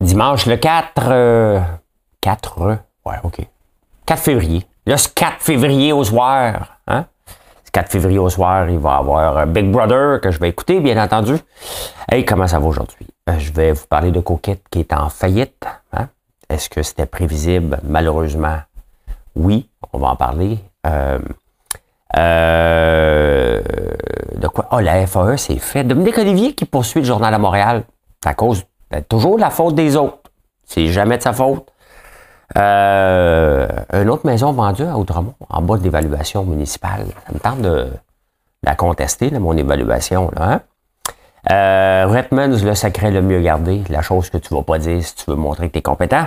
dimanche 0.00 0.46
le 0.46 0.56
4, 0.56 1.62
4, 2.20 2.60
ouais, 3.04 3.16
OK. 3.22 3.40
4 4.06 4.22
février. 4.22 4.66
Le 4.86 4.96
4 5.14 5.36
février 5.40 5.92
au 5.92 6.04
soir, 6.04 6.78
hein? 6.86 7.06
4 7.72 7.90
février 7.90 8.18
au 8.18 8.28
soir, 8.28 8.68
il 8.68 8.78
va 8.78 8.90
y 8.90 8.98
avoir 8.98 9.46
Big 9.46 9.70
Brother 9.70 10.20
que 10.20 10.30
je 10.30 10.38
vais 10.40 10.48
écouter, 10.48 10.80
bien 10.80 11.02
entendu. 11.02 11.36
Hey, 12.10 12.24
comment 12.24 12.46
ça 12.46 12.58
va 12.58 12.66
aujourd'hui? 12.66 13.06
Euh, 13.28 13.38
je 13.38 13.52
vais 13.52 13.72
vous 13.72 13.86
parler 13.86 14.10
de 14.10 14.20
Coquette 14.20 14.64
qui 14.70 14.80
est 14.80 14.92
en 14.92 15.08
faillite. 15.08 15.66
Hein? 15.92 16.08
Est-ce 16.48 16.68
que 16.68 16.82
c'était 16.82 17.06
prévisible? 17.06 17.78
Malheureusement, 17.84 18.58
oui, 19.36 19.68
on 19.92 19.98
va 19.98 20.08
en 20.08 20.16
parler. 20.16 20.58
Euh, 20.86 21.18
euh, 22.16 23.60
de 24.34 24.48
quoi? 24.48 24.68
oh, 24.72 24.80
la 24.80 25.06
FAE, 25.06 25.36
c'est 25.36 25.58
fait. 25.58 25.84
Dominique 25.84 26.18
Olivier 26.18 26.54
qui 26.54 26.64
poursuit 26.64 27.00
le 27.00 27.06
Journal 27.06 27.32
à 27.32 27.38
Montréal. 27.38 27.84
C'est 28.22 28.30
à 28.30 28.34
cause 28.34 28.64
de 28.92 29.00
toujours 29.00 29.38
la 29.38 29.50
faute 29.50 29.74
des 29.74 29.96
autres. 29.96 30.18
C'est 30.64 30.86
jamais 30.86 31.18
de 31.18 31.22
sa 31.22 31.32
faute. 31.32 31.70
Euh, 32.56 33.68
une 33.92 34.08
autre 34.08 34.26
maison 34.26 34.52
vendue 34.52 34.84
à 34.84 34.96
Outremont, 34.96 35.34
en 35.48 35.62
bas 35.62 35.76
de 35.76 35.82
l'évaluation 35.82 36.44
municipale. 36.44 37.06
Ça 37.26 37.32
me 37.32 37.38
tente 37.38 37.60
de, 37.60 37.88
la 38.62 38.74
contester, 38.74 39.30
mon 39.30 39.56
évaluation. 39.56 40.30
Là, 40.36 40.52
hein? 40.52 40.60
Euh, 41.50 42.22
le 42.30 42.74
secret 42.74 43.10
le 43.10 43.22
mieux 43.22 43.40
gardé, 43.40 43.82
la 43.88 44.02
chose 44.02 44.28
que 44.28 44.38
tu 44.38 44.52
vas 44.54 44.62
pas 44.62 44.78
dire 44.78 45.02
si 45.02 45.14
tu 45.14 45.24
veux 45.28 45.36
montrer 45.36 45.68
que 45.68 45.74
tu 45.74 45.78
es 45.78 45.82
compétent. 45.82 46.26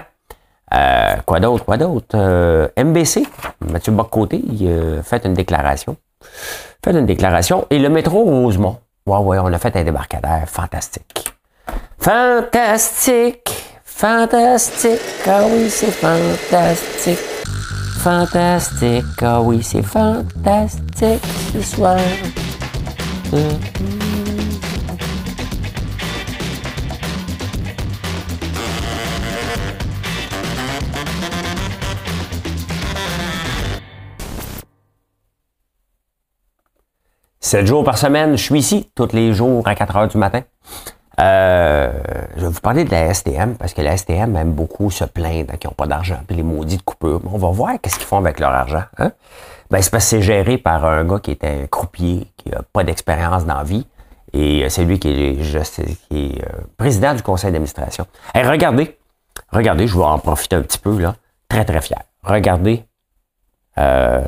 Euh, 0.74 1.16
quoi 1.26 1.40
d'autre, 1.40 1.66
quoi 1.66 1.78
d'autre? 1.78 2.16
Euh, 2.16 2.70
MBC, 2.78 3.28
Mathieu 3.60 3.92
Boccoté, 3.92 4.38
il 4.38 5.00
a 5.00 5.04
fait 5.04 5.26
une 5.26 5.34
déclaration. 5.34 5.98
Fait 6.84 6.92
une 6.92 7.06
déclaration. 7.06 7.68
Et 7.70 7.78
le 7.78 7.90
métro 7.90 8.24
Rosemont. 8.24 8.78
Ouais, 9.06 9.18
ouais, 9.18 9.38
on 9.40 9.52
a 9.52 9.58
fait 9.58 9.76
un 9.76 9.84
débarcadère 9.84 10.48
fantastique. 10.48 11.31
Fantastique! 12.02 13.52
Fantastique, 13.86 15.00
ah 15.28 15.44
oui, 15.48 15.70
c'est 15.70 15.92
fantastique. 15.92 17.20
Fantastique, 18.00 19.06
ah 19.22 19.40
oui, 19.40 19.62
c'est 19.62 19.84
fantastique 19.84 21.22
ce 21.54 21.62
soir. 21.62 22.00
Sept 37.40 37.68
jours 37.68 37.84
par 37.84 38.00
semaine, 38.00 38.38
je 38.38 38.42
suis 38.44 38.60
ici 38.60 38.90
tous 38.96 39.10
les 39.14 39.34
jours 39.34 39.68
à 39.68 39.76
4 39.76 39.96
heures 39.98 40.08
du 40.08 40.18
matin. 40.18 40.42
Euh, 41.22 41.92
je 42.36 42.42
vais 42.42 42.48
vous 42.48 42.62
parler 42.62 42.84
de 42.84 42.92
la 42.92 43.14
STM 43.14 43.56
parce 43.56 43.74
que 43.74 43.82
la 43.82 43.96
STM 43.96 44.36
aime 44.36 44.54
beaucoup 44.54 44.90
se 44.90 45.04
plaindre 45.04 45.58
qu'ils 45.60 45.70
n'ont 45.70 45.76
pas 45.76 45.86
d'argent, 45.86 46.20
puis 46.26 46.36
les 46.36 46.44
maudits 46.44 46.78
de 46.78 46.82
coupures. 46.82 47.22
On 47.32 47.38
va 47.38 47.50
voir 47.50 47.74
qu'est-ce 47.82 47.98
qu'ils 47.98 48.08
font 48.08 48.18
avec 48.18 48.40
leur 48.40 48.52
argent. 48.52 48.84
Hein? 48.98 49.12
Ben, 49.70 49.82
c'est 49.82 49.92
parce 49.92 50.06
que 50.06 50.10
c'est 50.10 50.22
géré 50.22 50.58
par 50.58 50.84
un 50.86 51.06
gars 51.06 51.20
qui 51.20 51.32
est 51.32 51.44
un 51.44 51.68
croupier, 51.68 52.28
qui 52.38 52.50
n'a 52.50 52.62
pas 52.74 52.84
d'expérience 52.84 53.46
dans 53.46 53.56
la 53.56 53.64
vie. 53.64 53.86
Et 54.34 54.64
euh, 54.64 54.70
c'est 54.70 54.84
lui 54.84 55.00
qui 55.00 55.10
est, 55.10 55.68
qui 56.10 56.26
est 56.26 56.44
euh, 56.44 56.62
président 56.78 57.14
du 57.14 57.22
conseil 57.22 57.52
d'administration. 57.52 58.08
Hey, 58.34 58.46
regardez, 58.46 58.98
regardez, 59.50 59.88
je 59.88 59.98
vais 59.98 60.04
en 60.04 60.20
profiter 60.20 60.56
un 60.56 60.62
petit 60.62 60.80
peu, 60.80 60.98
là. 61.00 61.16
Très, 61.48 61.66
très 61.66 61.82
fier. 61.82 62.02
Regardez. 62.24 62.86
Euh, 63.78 64.24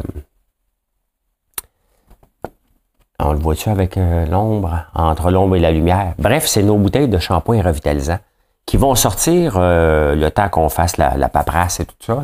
on 3.24 3.34
le 3.34 3.40
voit-tu 3.40 3.70
avec 3.70 3.98
euh, 3.98 4.26
l'ombre, 4.26 4.86
entre 4.94 5.32
l'ombre 5.32 5.56
et 5.56 5.60
la 5.60 5.72
lumière? 5.72 6.14
Bref, 6.18 6.46
c'est 6.46 6.64
nos 6.64 6.78
bouteilles 6.78 7.08
de 7.08 7.18
shampoing 7.18 7.62
revitalisant 7.62 8.20
qui 8.66 8.78
vont 8.78 8.96
sortir 8.96 9.56
euh, 9.58 10.16
le 10.16 10.32
temps 10.32 10.50
qu'on 10.50 10.70
fasse 10.70 10.98
la, 10.98 11.30
paperasse 11.30 11.80
et 11.80 11.86
tout 11.86 11.96
ça, 12.00 12.18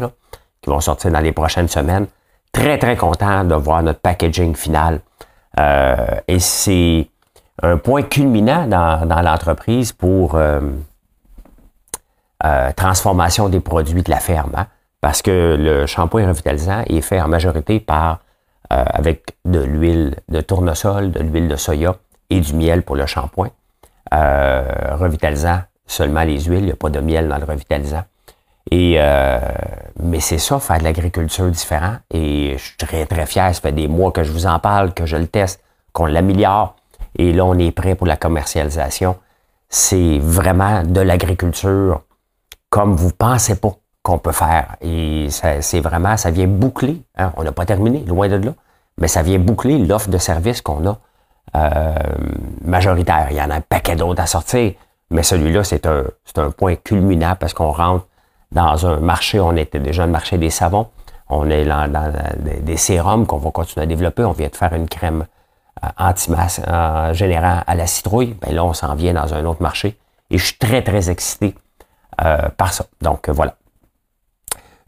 qui 0.62 0.70
vont 0.70 0.80
sortir 0.80 1.12
dans 1.12 1.20
les 1.20 1.32
prochaines 1.32 1.68
semaines. 1.68 2.08
Très, 2.52 2.78
très 2.78 2.96
content 2.96 3.44
de 3.44 3.56
voir 3.56 3.84
notre 3.84 4.00
packaging 4.00 4.56
final. 4.56 5.02
Euh, 5.60 5.96
et 6.28 6.40
c'est 6.40 7.08
un 7.62 7.78
point 7.78 8.04
culminant 8.04 8.68
dans, 8.68 9.22
l'entreprise 9.22 9.92
pour 9.92 10.40
transformation 12.78 13.50
des 13.50 13.60
produits 13.60 14.02
de 14.02 14.10
la 14.10 14.20
ferme. 14.20 14.52
Hein. 14.56 14.68
parce 15.02 15.22
que 15.22 15.58
le 15.60 15.86
shampoing 15.86 16.26
revitalisant 16.26 16.84
est 16.88 17.02
fait 17.02 17.20
en 17.20 17.28
majorité 17.28 17.82
par 17.82 18.20
avec 18.70 19.36
de 19.46 19.60
l'huile 19.60 20.16
de 20.30 20.42
tournesol, 20.42 21.12
de 21.12 21.20
l'huile 21.22 21.48
de 21.48 21.56
soya 21.56 21.96
et 22.30 22.40
du 22.40 22.54
miel 22.54 22.84
pour 22.84 22.96
le 22.96 23.06
shampoing. 23.06 23.50
Euh, 24.14 24.96
revitalisant 24.96 25.62
seulement 25.86 26.24
les 26.24 26.40
huiles, 26.42 26.60
il 26.60 26.66
n'y 26.66 26.72
a 26.72 26.76
pas 26.76 26.90
de 26.90 27.00
miel 27.00 27.28
dans 27.28 27.38
le 27.38 27.46
revitalisant. 27.46 28.04
Et 28.72 28.96
euh, 28.98 29.40
mais 30.02 30.20
c'est 30.20 30.38
ça, 30.38 30.60
faire 30.60 30.78
de 30.78 30.84
l'agriculture 30.84 31.50
différent. 31.50 31.96
Et 32.12 32.56
je 32.58 32.64
suis 32.64 32.78
très, 32.78 33.06
très 33.06 33.26
fier. 33.26 33.54
Ça 33.54 33.62
fait 33.62 33.72
des 33.72 33.88
mois 33.88 34.12
que 34.12 34.24
je 34.24 34.32
vous 34.32 34.46
en 34.46 34.60
parle, 34.60 34.94
que 34.94 35.06
je 35.06 35.18
le 35.18 35.28
teste, 35.28 35.64
qu'on 35.92 36.06
l'améliore. 36.06 36.76
Et 37.18 37.34
là, 37.34 37.46
on 37.46 37.58
est 37.58 37.72
prêt 37.72 37.96
pour 37.96 38.06
la 38.06 38.18
commercialisation. 38.18 39.18
C'est 39.70 40.20
vraiment 40.20 40.84
de 40.84 41.02
l'agriculture 41.02 42.02
comme 42.70 42.96
vous 42.96 43.12
pensez 43.12 43.56
pas 43.56 43.76
qu'on 44.10 44.18
peut 44.18 44.32
faire. 44.32 44.76
Et 44.82 45.28
c'est 45.30 45.80
vraiment, 45.80 46.18
ça 46.18 46.32
vient 46.32 46.48
boucler. 46.48 47.02
Hein. 47.18 47.32
On 47.38 47.44
n'a 47.44 47.52
pas 47.52 47.66
terminé, 47.66 48.04
loin 48.06 48.28
de 48.28 48.36
là, 48.36 48.54
mais 48.98 49.08
ça 49.08 49.22
vient 49.22 49.38
boucler 49.38 49.78
l'offre 49.78 50.10
de 50.10 50.18
services 50.18 50.62
qu'on 50.62 50.88
a 50.88 50.98
euh, 51.56 51.94
majoritaire. 52.64 53.28
Il 53.30 53.38
y 53.38 53.42
en 53.42 53.52
a 53.52 53.56
un 53.56 53.62
paquet 53.62 53.96
d'autres 53.96 54.22
à 54.22 54.26
sortir, 54.26 54.74
mais 55.12 55.22
celui-là, 55.22 55.64
c'est 55.64 55.86
un, 55.86 56.52
point 56.58 56.76
culminant 56.76 57.36
parce 57.40 57.54
qu'on 57.54 57.72
rentre 57.72 58.08
dans 58.52 58.88
un 58.88 59.00
marché, 59.00 59.40
on 59.40 59.56
était 59.56 59.80
déjà 59.80 60.08
le 60.08 60.12
marché 60.12 60.40
des 60.40 60.50
savons, 60.50 60.88
on 61.30 61.48
est 61.52 61.66
dans, 61.66 62.12
des 62.62 62.78
sérums 62.78 63.28
qu'on 63.28 63.38
va 63.38 63.52
continuer 63.52 63.84
à 63.84 63.88
développer. 63.88 64.24
On 64.24 64.32
vient 64.32 64.48
de 64.48 64.56
faire 64.56 64.74
une 64.74 64.88
crème 64.88 65.28
euh, 65.84 65.88
anti-masse 66.00 66.60
en 66.68 67.14
générant 67.14 67.62
à 67.68 67.76
la 67.76 67.86
citrouille. 67.86 68.36
Ben 68.42 68.56
là, 68.56 68.66
on 68.66 68.74
s'en 68.74 68.96
vient 68.96 69.14
dans 69.14 69.36
un 69.36 69.46
autre 69.46 69.62
marché. 69.62 70.00
Et 70.32 70.40
je 70.40 70.46
suis 70.46 70.58
très, 70.58 70.82
très 70.82 71.12
excité 71.12 71.54
euh, 72.24 72.50
par 72.58 72.74
ça. 72.74 72.86
Donc 73.02 73.30
voilà. 73.30 73.54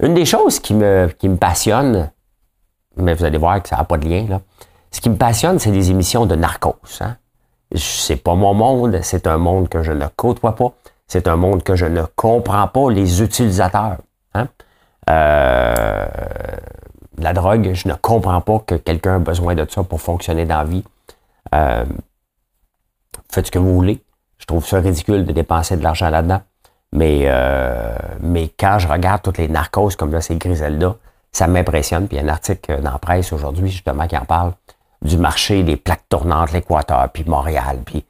Une 0.01 0.13
des 0.15 0.25
choses 0.25 0.59
qui 0.59 0.73
me, 0.73 1.07
qui 1.17 1.29
me 1.29 1.37
passionne, 1.37 2.11
mais 2.97 3.13
vous 3.13 3.23
allez 3.23 3.37
voir 3.37 3.61
que 3.61 3.69
ça 3.69 3.77
n'a 3.77 3.83
pas 3.83 3.97
de 3.97 4.07
lien, 4.07 4.25
là. 4.27 4.41
Ce 4.91 4.99
qui 4.99 5.09
me 5.09 5.15
passionne, 5.15 5.57
c'est 5.57 5.71
les 5.71 5.89
émissions 5.89 6.25
de 6.25 6.35
narcos. 6.35 6.75
Hein? 6.99 7.15
C'est 7.75 8.17
pas 8.17 8.35
mon 8.35 8.53
monde, 8.53 8.99
c'est 9.03 9.25
un 9.25 9.37
monde 9.37 9.69
que 9.69 9.83
je 9.83 9.93
ne 9.93 10.05
côtoie 10.07 10.55
pas. 10.55 10.73
C'est 11.07 11.27
un 11.27 11.37
monde 11.37 11.63
que 11.63 11.75
je 11.75 11.85
ne 11.85 12.03
comprends 12.15 12.67
pas, 12.67 12.89
les 12.89 13.21
utilisateurs. 13.21 13.97
Hein? 14.33 14.47
Euh, 15.09 16.05
la 17.17 17.33
drogue, 17.33 17.71
je 17.73 17.87
ne 17.87 17.93
comprends 17.93 18.41
pas 18.41 18.59
que 18.59 18.75
quelqu'un 18.75 19.15
a 19.15 19.19
besoin 19.19 19.55
de 19.55 19.65
ça 19.69 19.83
pour 19.83 20.01
fonctionner 20.01 20.45
dans 20.45 20.57
la 20.57 20.63
vie. 20.65 20.83
Euh, 21.53 21.85
faites 23.31 23.47
ce 23.47 23.51
que 23.51 23.59
vous 23.59 23.73
voulez. 23.73 24.03
Je 24.39 24.45
trouve 24.45 24.65
ça 24.65 24.79
ridicule 24.79 25.25
de 25.25 25.31
dépenser 25.31 25.77
de 25.77 25.83
l'argent 25.83 26.09
là-dedans. 26.09 26.41
Mais, 26.93 27.23
euh, 27.25 27.95
mais 28.21 28.49
quand 28.59 28.79
je 28.79 28.87
regarde 28.87 29.21
toutes 29.21 29.37
les 29.37 29.47
narcos, 29.47 29.91
comme 29.97 30.11
là, 30.11 30.21
c'est 30.21 30.35
Griselda, 30.35 30.95
ça 31.31 31.47
m'impressionne. 31.47 32.07
Puis 32.07 32.17
il 32.17 32.23
y 32.23 32.23
a 32.23 32.29
un 32.29 32.33
article 32.33 32.81
dans 32.81 32.91
la 32.91 32.99
presse 32.99 33.31
aujourd'hui, 33.31 33.69
justement, 33.69 34.07
qui 34.07 34.17
en 34.17 34.25
parle 34.25 34.53
du 35.01 35.17
marché 35.17 35.63
des 35.63 35.77
plaques 35.77 36.07
tournantes, 36.09 36.51
l'Équateur, 36.51 37.09
puis 37.11 37.23
Montréal. 37.25 37.79
Puis 37.85 38.05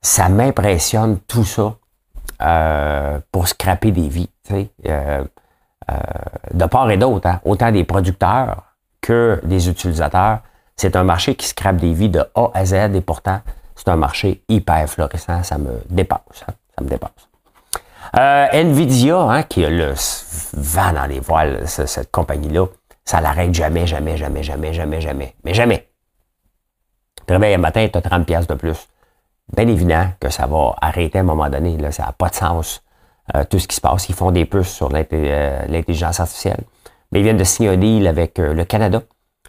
ça 0.00 0.28
m'impressionne 0.28 1.18
tout 1.20 1.44
ça 1.44 1.76
euh, 2.42 3.20
pour 3.30 3.48
scraper 3.48 3.92
des 3.92 4.08
vies. 4.08 4.28
Euh, 4.52 5.24
euh, 5.90 5.94
de 6.52 6.64
part 6.64 6.90
et 6.90 6.96
d'autre, 6.96 7.28
hein, 7.28 7.40
autant 7.44 7.70
des 7.70 7.84
producteurs 7.84 8.64
que 9.00 9.40
des 9.44 9.68
utilisateurs. 9.68 10.40
C'est 10.76 10.96
un 10.96 11.04
marché 11.04 11.34
qui 11.34 11.46
scrape 11.46 11.76
des 11.76 11.92
vies 11.92 12.08
de 12.08 12.24
A 12.34 12.50
à 12.52 12.64
Z 12.64 12.94
et 12.94 13.00
pourtant, 13.00 13.40
c'est 13.76 13.88
un 13.88 13.96
marché 13.96 14.42
hyper 14.48 14.88
florissant. 14.88 15.42
Ça 15.42 15.58
me 15.58 15.80
dépasse. 15.88 16.44
Hein, 16.48 16.52
ça 16.76 16.84
me 16.84 16.88
dépasse. 16.88 17.28
Euh, 18.16 18.46
Nvidia, 18.52 19.18
hein, 19.18 19.42
qui 19.42 19.64
a 19.64 19.70
le 19.70 19.94
vent 20.52 20.92
dans 20.92 21.06
les 21.06 21.18
voiles, 21.18 21.66
cette 21.66 22.12
compagnie-là, 22.12 22.66
ça 23.04 23.20
l'arrête 23.20 23.52
jamais, 23.52 23.86
jamais, 23.86 24.16
jamais, 24.16 24.42
jamais, 24.44 24.72
jamais, 24.72 25.00
jamais. 25.00 25.34
Mais 25.44 25.52
jamais. 25.52 25.88
Tu 27.26 27.32
réveilles 27.32 27.54
un 27.54 27.58
matin, 27.58 27.88
tu 27.88 27.98
as 27.98 28.02
30 28.02 28.24
pièces 28.24 28.46
de 28.46 28.54
plus. 28.54 28.88
Bien 29.56 29.66
évident 29.66 30.10
que 30.20 30.30
ça 30.30 30.46
va 30.46 30.76
arrêter 30.80 31.18
à 31.18 31.22
un 31.22 31.24
moment 31.24 31.50
donné. 31.50 31.76
Là, 31.76 31.90
ça 31.90 32.04
n'a 32.04 32.12
pas 32.12 32.28
de 32.28 32.36
sens, 32.36 32.84
euh, 33.34 33.42
tout 33.50 33.58
ce 33.58 33.66
qui 33.66 33.74
se 33.74 33.80
passe. 33.80 34.08
Ils 34.08 34.14
font 34.14 34.30
des 34.30 34.44
puces 34.44 34.68
sur 34.68 34.90
euh, 34.94 35.66
l'intelligence 35.66 36.20
artificielle. 36.20 36.60
Mais 37.10 37.18
ils 37.18 37.24
viennent 37.24 37.36
de 37.36 37.44
signer 37.44 37.70
un 37.70 37.76
deal 37.76 38.06
avec 38.06 38.38
le 38.38 38.64
Canada 38.64 39.02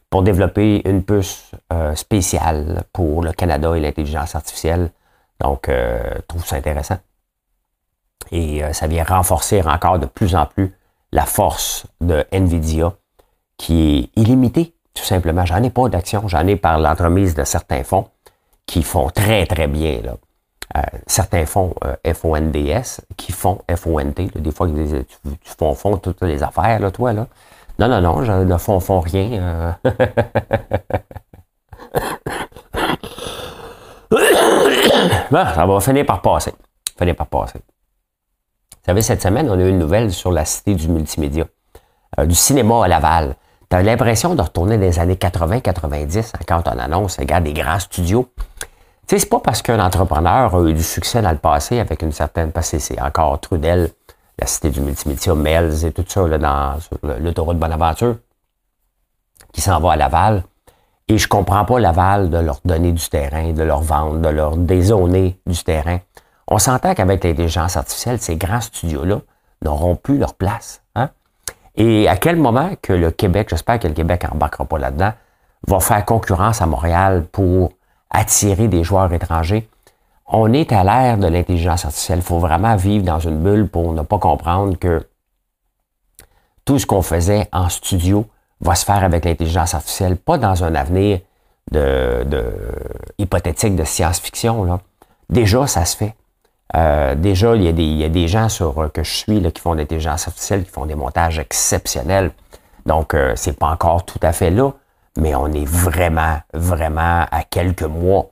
pour 0.09 0.23
développer 0.23 0.87
une 0.87 1.03
puce 1.03 1.51
spéciale 1.95 2.83
pour 2.93 3.23
le 3.23 3.31
Canada 3.31 3.75
et 3.75 3.79
l'intelligence 3.79 4.35
artificielle. 4.35 4.91
Donc, 5.39 5.65
je 5.67 6.21
trouve 6.27 6.45
ça 6.45 6.57
intéressant. 6.57 6.97
Et 8.31 8.63
euh, 8.63 8.73
ça 8.73 8.87
vient 8.87 9.03
renforcer 9.03 9.61
encore 9.61 9.99
de 9.99 10.05
plus 10.05 10.35
en 10.35 10.45
plus 10.45 10.75
la 11.11 11.25
force 11.25 11.85
de 12.01 12.25
NVIDIA 12.31 12.93
qui 13.57 14.11
est 14.15 14.19
illimitée, 14.19 14.73
tout 14.93 15.03
simplement. 15.03 15.45
J'en 15.45 15.63
ai 15.63 15.69
pas 15.69 15.87
d'action, 15.89 16.27
j'en 16.27 16.45
ai 16.47 16.55
par 16.55 16.79
l'entremise 16.79 17.35
de 17.35 17.43
certains 17.43 17.83
fonds 17.83 18.07
qui 18.65 18.83
font 18.83 19.09
très, 19.09 19.45
très 19.45 19.67
bien. 19.67 20.01
Là. 20.01 20.15
certains 21.07 21.45
font 21.45 21.73
FONDS, 22.05 23.01
qui 23.15 23.31
font 23.31 23.59
FONT. 23.73 24.13
des 24.35 24.51
fois, 24.51 24.67
tu, 24.67 25.05
tu 25.41 25.51
fonds 25.57 25.97
toutes 25.97 26.23
les 26.23 26.41
affaires, 26.43 26.79
là, 26.79 26.91
toi, 26.91 27.13
là. 27.13 27.27
Non, 27.77 27.87
non, 27.87 28.01
non, 28.01 28.23
je 28.23 28.31
ne 28.31 28.57
fonds, 28.57 28.79
fond 28.79 29.01
rien. 29.01 29.77
ça 35.31 35.65
va 35.65 35.79
finir 35.79 36.05
par 36.05 36.21
passer. 36.21 36.53
Finir 36.97 37.15
par 37.15 37.27
passer. 37.27 37.59
Vous 38.85 38.91
savez, 38.91 39.01
cette 39.01 39.23
semaine, 39.23 39.49
on 39.49 39.53
a 39.53 39.63
eu 39.63 39.69
une 39.69 39.79
nouvelle 39.79 40.13
sur 40.13 40.31
la 40.31 40.45
cité 40.45 40.75
du 40.75 40.87
multimédia, 40.87 41.45
euh, 42.19 42.27
du 42.27 42.35
cinéma 42.35 42.85
à 42.85 42.87
Laval. 42.87 43.35
Tu 43.67 43.75
as 43.75 43.81
l'impression 43.81 44.35
de 44.35 44.41
retourner 44.43 44.77
dans 44.77 44.83
les 44.83 44.99
années 44.99 45.15
80-90 45.15 46.19
hein, 46.19 46.39
quand 46.47 46.61
on 46.67 46.77
annonce, 46.77 47.17
regarde, 47.17 47.45
des 47.45 47.53
grands 47.53 47.79
studios. 47.79 48.29
Tu 48.37 49.15
sais, 49.15 49.17
c'est 49.17 49.29
pas 49.29 49.39
parce 49.39 49.63
qu'un 49.63 49.83
entrepreneur 49.83 50.53
a 50.53 50.69
eu 50.69 50.73
du 50.75 50.83
succès 50.83 51.23
dans 51.23 51.31
le 51.31 51.39
passé 51.39 51.79
avec 51.79 52.03
une 52.03 52.11
certaine... 52.11 52.51
Parce 52.51 52.69
que 52.69 52.77
c'est 52.77 53.01
encore 53.01 53.39
Trudel, 53.39 53.89
la 54.37 54.45
cité 54.45 54.69
du 54.69 54.81
multimédia, 54.81 55.33
Melz 55.33 55.83
et 55.83 55.91
tout 55.91 56.05
ça, 56.07 56.27
là, 56.27 56.37
dans 56.37 56.77
l'autoroute 57.01 57.57
Bonaventure, 57.57 58.17
qui 59.51 59.61
s'en 59.61 59.79
va 59.79 59.93
à 59.93 59.95
Laval. 59.95 60.43
Et 61.07 61.17
je 61.17 61.27
comprends 61.27 61.65
pas 61.65 61.79
Laval 61.79 62.29
de 62.29 62.37
leur 62.37 62.59
donner 62.63 62.91
du 62.91 63.09
terrain, 63.09 63.51
de 63.51 63.63
leur 63.63 63.81
vendre, 63.81 64.19
de 64.19 64.29
leur 64.29 64.57
dézoner 64.57 65.39
du 65.47 65.63
terrain. 65.63 65.97
On 66.47 66.59
s'entend 66.59 66.93
qu'avec 66.93 67.23
l'intelligence 67.23 67.75
artificielle, 67.77 68.19
ces 68.19 68.35
grands 68.35 68.61
studios-là 68.61 69.21
n'auront 69.63 69.95
plus 69.95 70.17
leur 70.17 70.35
place. 70.35 70.81
Hein? 70.95 71.09
Et 71.75 72.07
à 72.07 72.17
quel 72.17 72.35
moment 72.35 72.71
que 72.81 72.93
le 72.93 73.11
Québec, 73.11 73.47
j'espère 73.49 73.79
que 73.79 73.87
le 73.87 73.93
Québec 73.93 74.23
n'embarquera 74.23 74.65
pas 74.65 74.77
là-dedans, 74.77 75.13
va 75.67 75.79
faire 75.79 76.05
concurrence 76.05 76.61
à 76.61 76.67
Montréal 76.67 77.25
pour 77.31 77.71
attirer 78.11 78.67
des 78.67 78.83
joueurs 78.83 79.11
étrangers? 79.11 79.67
On 80.27 80.53
est 80.53 80.71
à 80.71 80.83
l'ère 80.83 81.17
de 81.17 81.27
l'intelligence 81.27 81.85
artificielle. 81.85 82.19
Il 82.19 82.25
faut 82.25 82.39
vraiment 82.39 82.75
vivre 82.75 83.05
dans 83.05 83.19
une 83.19 83.41
bulle 83.41 83.67
pour 83.67 83.93
ne 83.93 84.01
pas 84.01 84.19
comprendre 84.19 84.77
que 84.77 85.07
tout 86.65 86.79
ce 86.79 86.85
qu'on 86.85 87.03
faisait 87.03 87.47
en 87.51 87.69
studio 87.69 88.25
va 88.61 88.75
se 88.75 88.85
faire 88.85 89.03
avec 89.03 89.25
l'intelligence 89.25 89.73
artificielle, 89.73 90.17
pas 90.17 90.37
dans 90.37 90.63
un 90.63 90.73
avenir 90.73 91.19
de, 91.71 92.25
hypothétique 93.17 93.75
de 93.75 93.83
science-fiction. 93.83 94.79
Déjà, 95.29 95.67
ça 95.67 95.85
se 95.85 95.95
fait. 95.97 96.15
Euh, 96.75 97.15
déjà, 97.15 97.55
il 97.55 97.63
y, 97.63 97.67
a 97.67 97.71
des, 97.71 98.09
des, 98.09 98.27
gens 98.27 98.49
sur, 98.49 98.79
euh, 98.79 98.89
que 98.89 99.03
je 99.03 99.13
suis 99.13 99.51
qui 99.51 99.61
font 99.61 99.73
de 99.73 99.79
l'intelligence 99.79 100.27
artificielle, 100.27 100.65
qui 100.65 100.71
font 100.71 100.85
des 100.85 100.95
montages 100.95 101.39
exceptionnels. 101.39 102.31
Donc, 102.85 103.13
euh, 103.13 103.33
c'est 103.35 103.57
pas 103.57 103.69
encore 103.69 104.03
tout 104.03 104.19
à 104.21 104.33
fait 104.33 104.51
là, 104.51 104.71
mais 105.17 105.35
on 105.35 105.47
est 105.47 105.65
vraiment, 105.65 106.37
vraiment 106.53 107.25
à 107.31 107.43
quelques 107.43 107.83
mois 107.83 108.31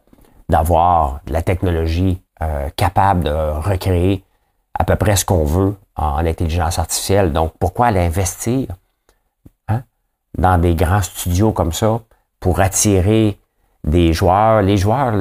d'avoir 0.49 1.21
la 1.27 1.41
technologie 1.41 2.19
capable 2.75 3.23
de 3.23 3.31
recréer 3.31 4.21
à 4.77 4.83
peu 4.83 4.97
près 4.97 5.15
ce 5.15 5.23
qu'on 5.23 5.45
veut 5.45 5.77
en 5.95 6.17
intelligence 6.25 6.77
artificielle. 6.77 7.31
Donc, 7.31 7.53
pourquoi 7.57 7.89
l'investir 7.91 8.67
dans 10.37 10.57
des 10.57 10.75
grands 10.75 11.01
studios 11.01 11.51
comme 11.51 11.71
ça 11.71 12.01
pour 12.39 12.59
attirer 12.59 13.37
des 13.83 14.13
joueurs. 14.13 14.61
Les 14.61 14.77
joueurs 14.77 15.13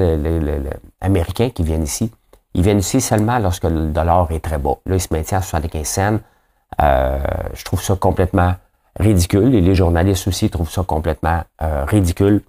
américains 1.01 1.51
qui 1.51 1.63
viennent 1.63 1.85
ici, 1.85 2.11
ils 2.55 2.63
viennent 2.63 2.79
ici 2.79 3.01
seulement 3.01 3.39
lorsque 3.39 3.65
le 3.65 3.87
dollar 3.87 4.31
est 4.31 4.41
très 4.41 4.59
bas. 4.59 4.77
Là, 4.87 4.97
ils 4.97 5.01
se 5.01 5.09
maintiennent 5.11 5.41
à 5.41 5.43
75 5.43 5.87
cents. 5.87 6.19
Euh, 6.81 7.19
je 7.55 7.65
trouve 7.65 7.83
ça 7.83 7.97
complètement 7.97 8.55
ridicule 8.99 9.55
et 9.55 9.61
les 9.61 9.75
journalistes 9.75 10.27
aussi 10.29 10.51
trouvent 10.51 10.71
ça 10.71 10.83
complètement 10.83 11.43
euh, 11.63 11.85
ridicule. 11.85 12.43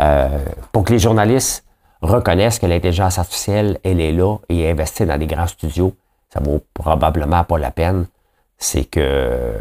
Euh, 0.00 0.44
pour 0.72 0.84
que 0.84 0.92
les 0.92 0.98
journalistes 0.98 1.64
reconnaissent 2.02 2.58
que 2.58 2.66
l'intelligence 2.66 3.18
artificielle, 3.18 3.78
elle 3.84 4.00
est 4.00 4.12
là 4.12 4.36
et 4.48 4.70
investir 4.70 5.06
dans 5.06 5.18
des 5.18 5.26
grands 5.26 5.46
studios, 5.46 5.94
ça 6.32 6.40
vaut 6.40 6.62
probablement 6.74 7.44
pas 7.44 7.58
la 7.58 7.70
peine. 7.70 8.06
C'est 8.58 8.84
que 8.84 9.54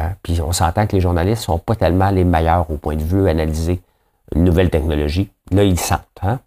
Hein? 0.00 0.14
Puis 0.22 0.40
on 0.40 0.52
s'entend 0.52 0.86
que 0.86 0.96
les 0.96 1.00
journalistes 1.00 1.42
sont 1.42 1.58
pas 1.58 1.74
tellement 1.74 2.10
les 2.10 2.24
meilleurs 2.24 2.70
au 2.70 2.76
point 2.76 2.96
de 2.96 3.02
vue 3.02 3.28
analyser 3.28 3.80
une 4.34 4.44
nouvelle 4.44 4.70
technologie. 4.70 5.30
Là, 5.50 5.64
ils 5.64 5.78
sentent. 5.78 6.00
Hein? 6.22 6.40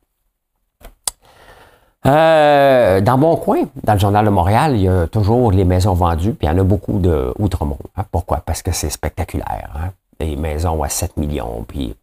Euh, 2.05 2.99
dans 3.01 3.17
mon 3.17 3.37
coin, 3.37 3.63
dans 3.83 3.93
le 3.93 3.99
Journal 3.99 4.25
de 4.25 4.29
Montréal, 4.29 4.75
il 4.75 4.81
y 4.81 4.87
a 4.87 5.07
toujours 5.07 5.51
les 5.51 5.63
maisons 5.63 5.93
vendues, 5.93 6.33
puis 6.33 6.47
il 6.47 6.51
y 6.51 6.53
en 6.53 6.59
a 6.59 6.63
beaucoup 6.63 6.99
de 6.99 7.33
Outremont. 7.39 7.77
Hein? 7.95 8.03
Pourquoi? 8.11 8.41
Parce 8.45 8.61
que 8.61 8.71
c'est 8.71 8.89
spectaculaire. 8.89 9.71
Hein? 9.75 9.91
Des 10.19 10.35
maisons 10.35 10.83
à 10.83 10.89
7 10.89 11.17
millions, 11.17 11.65
puis 11.67 11.95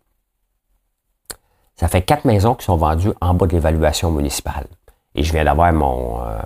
ça 1.77 1.89
fait 1.89 2.03
quatre 2.03 2.25
maisons 2.25 2.55
qui 2.55 2.65
sont 2.65 2.77
vendues 2.77 3.13
en 3.21 3.35
bas 3.35 3.47
de 3.47 3.53
l'évaluation 3.53 4.11
municipale. 4.11 4.67
Et 5.15 5.23
je 5.23 5.33
viens 5.33 5.45
d'avoir 5.45 5.73
mon, 5.73 6.21
euh, 6.23 6.39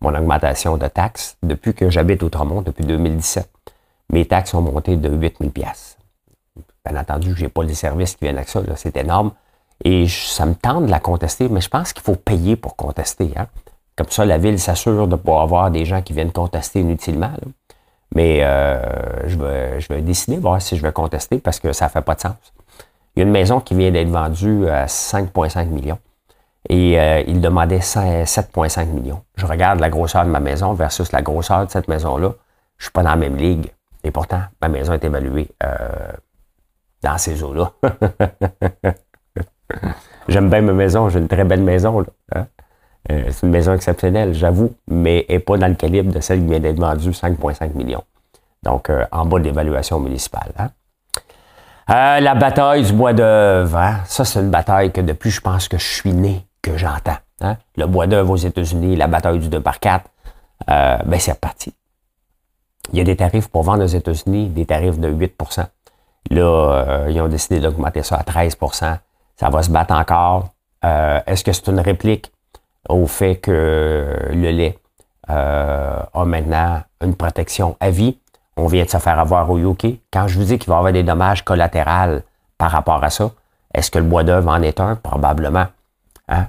mon 0.00 0.14
augmentation 0.14 0.76
de 0.76 0.86
taxes 0.86 1.36
depuis 1.42 1.74
que 1.74 1.90
j'habite 1.90 2.22
Outremont, 2.22 2.62
depuis 2.62 2.84
2017 2.84 3.48
mes 4.10 4.26
taxes 4.26 4.54
ont 4.54 4.62
monté 4.62 4.96
de 4.96 5.08
8000 5.08 5.50
pièces. 5.50 5.96
Bien 6.84 7.00
entendu, 7.00 7.34
je 7.36 7.42
n'ai 7.42 7.48
pas 7.48 7.62
les 7.62 7.74
services 7.74 8.16
qui 8.16 8.24
viennent 8.24 8.36
avec 8.36 8.48
ça, 8.48 8.60
c'est 8.76 8.96
énorme. 8.96 9.32
Et 9.84 10.08
ça 10.08 10.46
me 10.46 10.54
tente 10.54 10.86
de 10.86 10.90
la 10.90 11.00
contester, 11.00 11.48
mais 11.48 11.60
je 11.60 11.68
pense 11.68 11.92
qu'il 11.92 12.02
faut 12.02 12.16
payer 12.16 12.56
pour 12.56 12.76
contester. 12.76 13.30
Hein. 13.36 13.46
Comme 13.96 14.10
ça, 14.10 14.24
la 14.24 14.38
ville 14.38 14.58
s'assure 14.58 15.06
de 15.06 15.12
ne 15.12 15.16
pas 15.16 15.42
avoir 15.42 15.70
des 15.70 15.84
gens 15.84 16.02
qui 16.02 16.12
viennent 16.12 16.32
contester 16.32 16.80
inutilement. 16.80 17.32
Mais 18.14 18.40
euh, 18.42 19.28
je, 19.28 19.36
vais, 19.38 19.80
je 19.80 19.88
vais 19.88 20.02
décider 20.02 20.36
voir 20.36 20.60
si 20.60 20.76
je 20.76 20.82
vais 20.82 20.92
contester 20.92 21.38
parce 21.38 21.60
que 21.60 21.72
ça 21.72 21.86
ne 21.86 21.90
fait 21.90 22.02
pas 22.02 22.14
de 22.14 22.20
sens. 22.20 22.34
Il 23.14 23.20
y 23.20 23.22
a 23.22 23.26
une 23.26 23.32
maison 23.32 23.60
qui 23.60 23.74
vient 23.74 23.90
d'être 23.90 24.08
vendue 24.08 24.68
à 24.68 24.86
5,5 24.86 25.66
millions 25.66 25.98
et 26.68 27.00
euh, 27.00 27.22
il 27.26 27.40
demandait 27.40 27.78
7,5 27.78 28.86
millions. 28.86 29.22
Je 29.36 29.46
regarde 29.46 29.80
la 29.80 29.90
grosseur 29.90 30.24
de 30.24 30.30
ma 30.30 30.40
maison 30.40 30.74
versus 30.74 31.10
la 31.12 31.22
grosseur 31.22 31.66
de 31.66 31.70
cette 31.70 31.88
maison-là. 31.88 32.28
Je 32.76 32.82
ne 32.82 32.86
suis 32.86 32.92
pas 32.92 33.02
dans 33.02 33.10
la 33.10 33.16
même 33.16 33.36
ligue. 33.36 33.72
Et 34.04 34.10
pourtant, 34.10 34.42
ma 34.60 34.68
maison 34.68 34.92
est 34.92 35.04
évaluée 35.04 35.48
euh, 35.62 36.12
dans 37.02 37.18
ces 37.18 37.42
eaux-là. 37.42 37.72
J'aime 40.28 40.50
bien 40.50 40.60
ma 40.60 40.72
maison, 40.72 41.08
j'ai 41.08 41.18
une 41.18 41.28
très 41.28 41.44
belle 41.44 41.62
maison. 41.62 42.04
Hein. 42.34 42.46
Euh, 43.10 43.24
c'est 43.30 43.46
une 43.46 43.52
maison 43.52 43.74
exceptionnelle, 43.74 44.34
j'avoue, 44.34 44.74
mais 44.86 45.24
elle 45.28 45.36
n'est 45.36 45.40
pas 45.40 45.56
dans 45.56 45.68
le 45.68 45.74
calibre 45.74 46.12
de 46.12 46.20
celle 46.20 46.40
qui 46.40 46.46
vient 46.46 46.60
d'être 46.60 46.78
vendue 46.78 47.10
5,5 47.10 47.74
millions. 47.74 48.04
Donc, 48.62 48.90
euh, 48.90 49.04
en 49.10 49.24
bas 49.24 49.38
de 49.38 49.44
l'évaluation 49.44 49.98
municipale. 49.98 50.52
Hein. 50.58 50.70
la 52.20 52.34
bataille 52.34 52.84
du 52.84 52.92
bois 52.92 53.12
d'œuvre, 53.12 53.76
hein. 53.76 54.00
ça 54.04 54.24
c'est 54.24 54.40
une 54.40 54.50
bataille 54.50 54.92
que 54.92 55.00
depuis 55.00 55.30
je 55.30 55.40
pense 55.40 55.66
que 55.66 55.78
je 55.78 55.86
suis 55.86 56.12
né, 56.12 56.44
que 56.62 56.76
j'entends. 56.76 57.16
Le 57.76 57.86
bois 57.86 58.06
d'œuvre 58.06 58.32
aux 58.32 58.36
États-Unis, 58.36 58.96
la 58.96 59.06
bataille 59.06 59.38
du 59.38 59.48
2 59.48 59.60
par 59.60 59.80
4, 59.80 60.04
ben 60.68 61.18
c'est 61.18 61.32
reparti. 61.32 61.74
Il 62.92 62.98
y 62.98 63.00
a 63.00 63.04
des 63.04 63.16
tarifs 63.16 63.48
pour 63.48 63.62
vendre 63.62 63.82
aux 63.82 63.86
États-Unis, 63.86 64.48
des 64.50 64.66
tarifs 64.66 64.98
de 64.98 65.10
8% 65.10 65.64
Là, 66.28 66.42
euh, 66.42 67.10
ils 67.10 67.20
ont 67.20 67.28
décidé 67.28 67.60
d'augmenter 67.60 68.02
ça 68.02 68.16
à 68.16 68.22
13 68.22 68.56
Ça 69.40 69.48
va 69.48 69.62
se 69.62 69.70
battre 69.70 69.94
encore. 69.94 70.50
Euh, 70.84 71.18
est-ce 71.26 71.42
que 71.44 71.52
c'est 71.54 71.68
une 71.68 71.80
réplique 71.80 72.30
au 72.90 73.06
fait 73.06 73.36
que 73.36 74.28
le 74.30 74.50
lait 74.50 74.78
euh, 75.30 76.02
a 76.12 76.24
maintenant 76.26 76.82
une 77.02 77.16
protection 77.16 77.74
à 77.80 77.88
vie? 77.88 78.18
On 78.58 78.66
vient 78.66 78.84
de 78.84 78.90
se 78.90 78.98
faire 78.98 79.18
avoir 79.18 79.50
au 79.50 79.58
UK. 79.58 79.98
Quand 80.12 80.28
je 80.28 80.38
vous 80.38 80.44
dis 80.44 80.58
qu'il 80.58 80.68
va 80.68 80.74
y 80.74 80.78
avoir 80.78 80.92
des 80.92 81.04
dommages 81.04 81.42
collatéraux 81.42 82.20
par 82.58 82.70
rapport 82.70 83.02
à 83.02 83.08
ça, 83.08 83.30
est-ce 83.72 83.90
que 83.90 83.98
le 83.98 84.04
bois 84.04 84.24
d'œuvre 84.24 84.50
en 84.50 84.60
est 84.60 84.78
un? 84.78 84.96
Probablement. 84.96 85.68
Hein? 86.28 86.46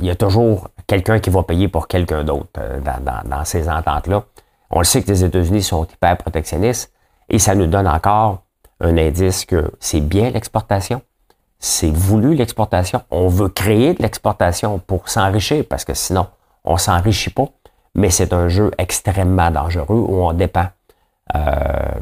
il 0.00 0.06
y 0.06 0.10
a 0.10 0.14
toujours 0.14 0.68
quelqu'un 0.86 1.18
qui 1.18 1.30
va 1.30 1.42
payer 1.42 1.68
pour 1.68 1.88
quelqu'un 1.88 2.24
d'autre 2.24 2.60
dans 3.24 3.44
ces 3.46 3.70
ententes-là. 3.70 4.22
On 4.70 4.80
le 4.80 4.84
sait 4.84 5.02
que 5.02 5.08
les 5.08 5.24
États-Unis 5.24 5.62
sont 5.62 5.84
hyper 5.84 6.18
protectionnistes 6.18 6.92
et 7.30 7.38
ça 7.38 7.54
nous 7.54 7.66
donne 7.66 7.88
encore 7.88 8.42
un 8.80 8.96
indice 8.96 9.44
que 9.44 9.70
c'est 9.80 10.00
bien 10.00 10.30
l'exportation, 10.30 11.02
c'est 11.58 11.90
voulu 11.90 12.34
l'exportation. 12.34 13.02
On 13.10 13.28
veut 13.28 13.48
créer 13.48 13.94
de 13.94 14.02
l'exportation 14.02 14.78
pour 14.78 15.08
s'enrichir 15.08 15.64
parce 15.68 15.84
que 15.84 15.94
sinon, 15.94 16.26
on 16.64 16.78
s'enrichit 16.78 17.30
pas. 17.30 17.46
Mais 17.94 18.10
c'est 18.10 18.32
un 18.32 18.48
jeu 18.48 18.70
extrêmement 18.78 19.50
dangereux 19.50 20.06
où 20.08 20.22
on 20.22 20.32
dépend, 20.32 20.66
euh, 21.34 22.00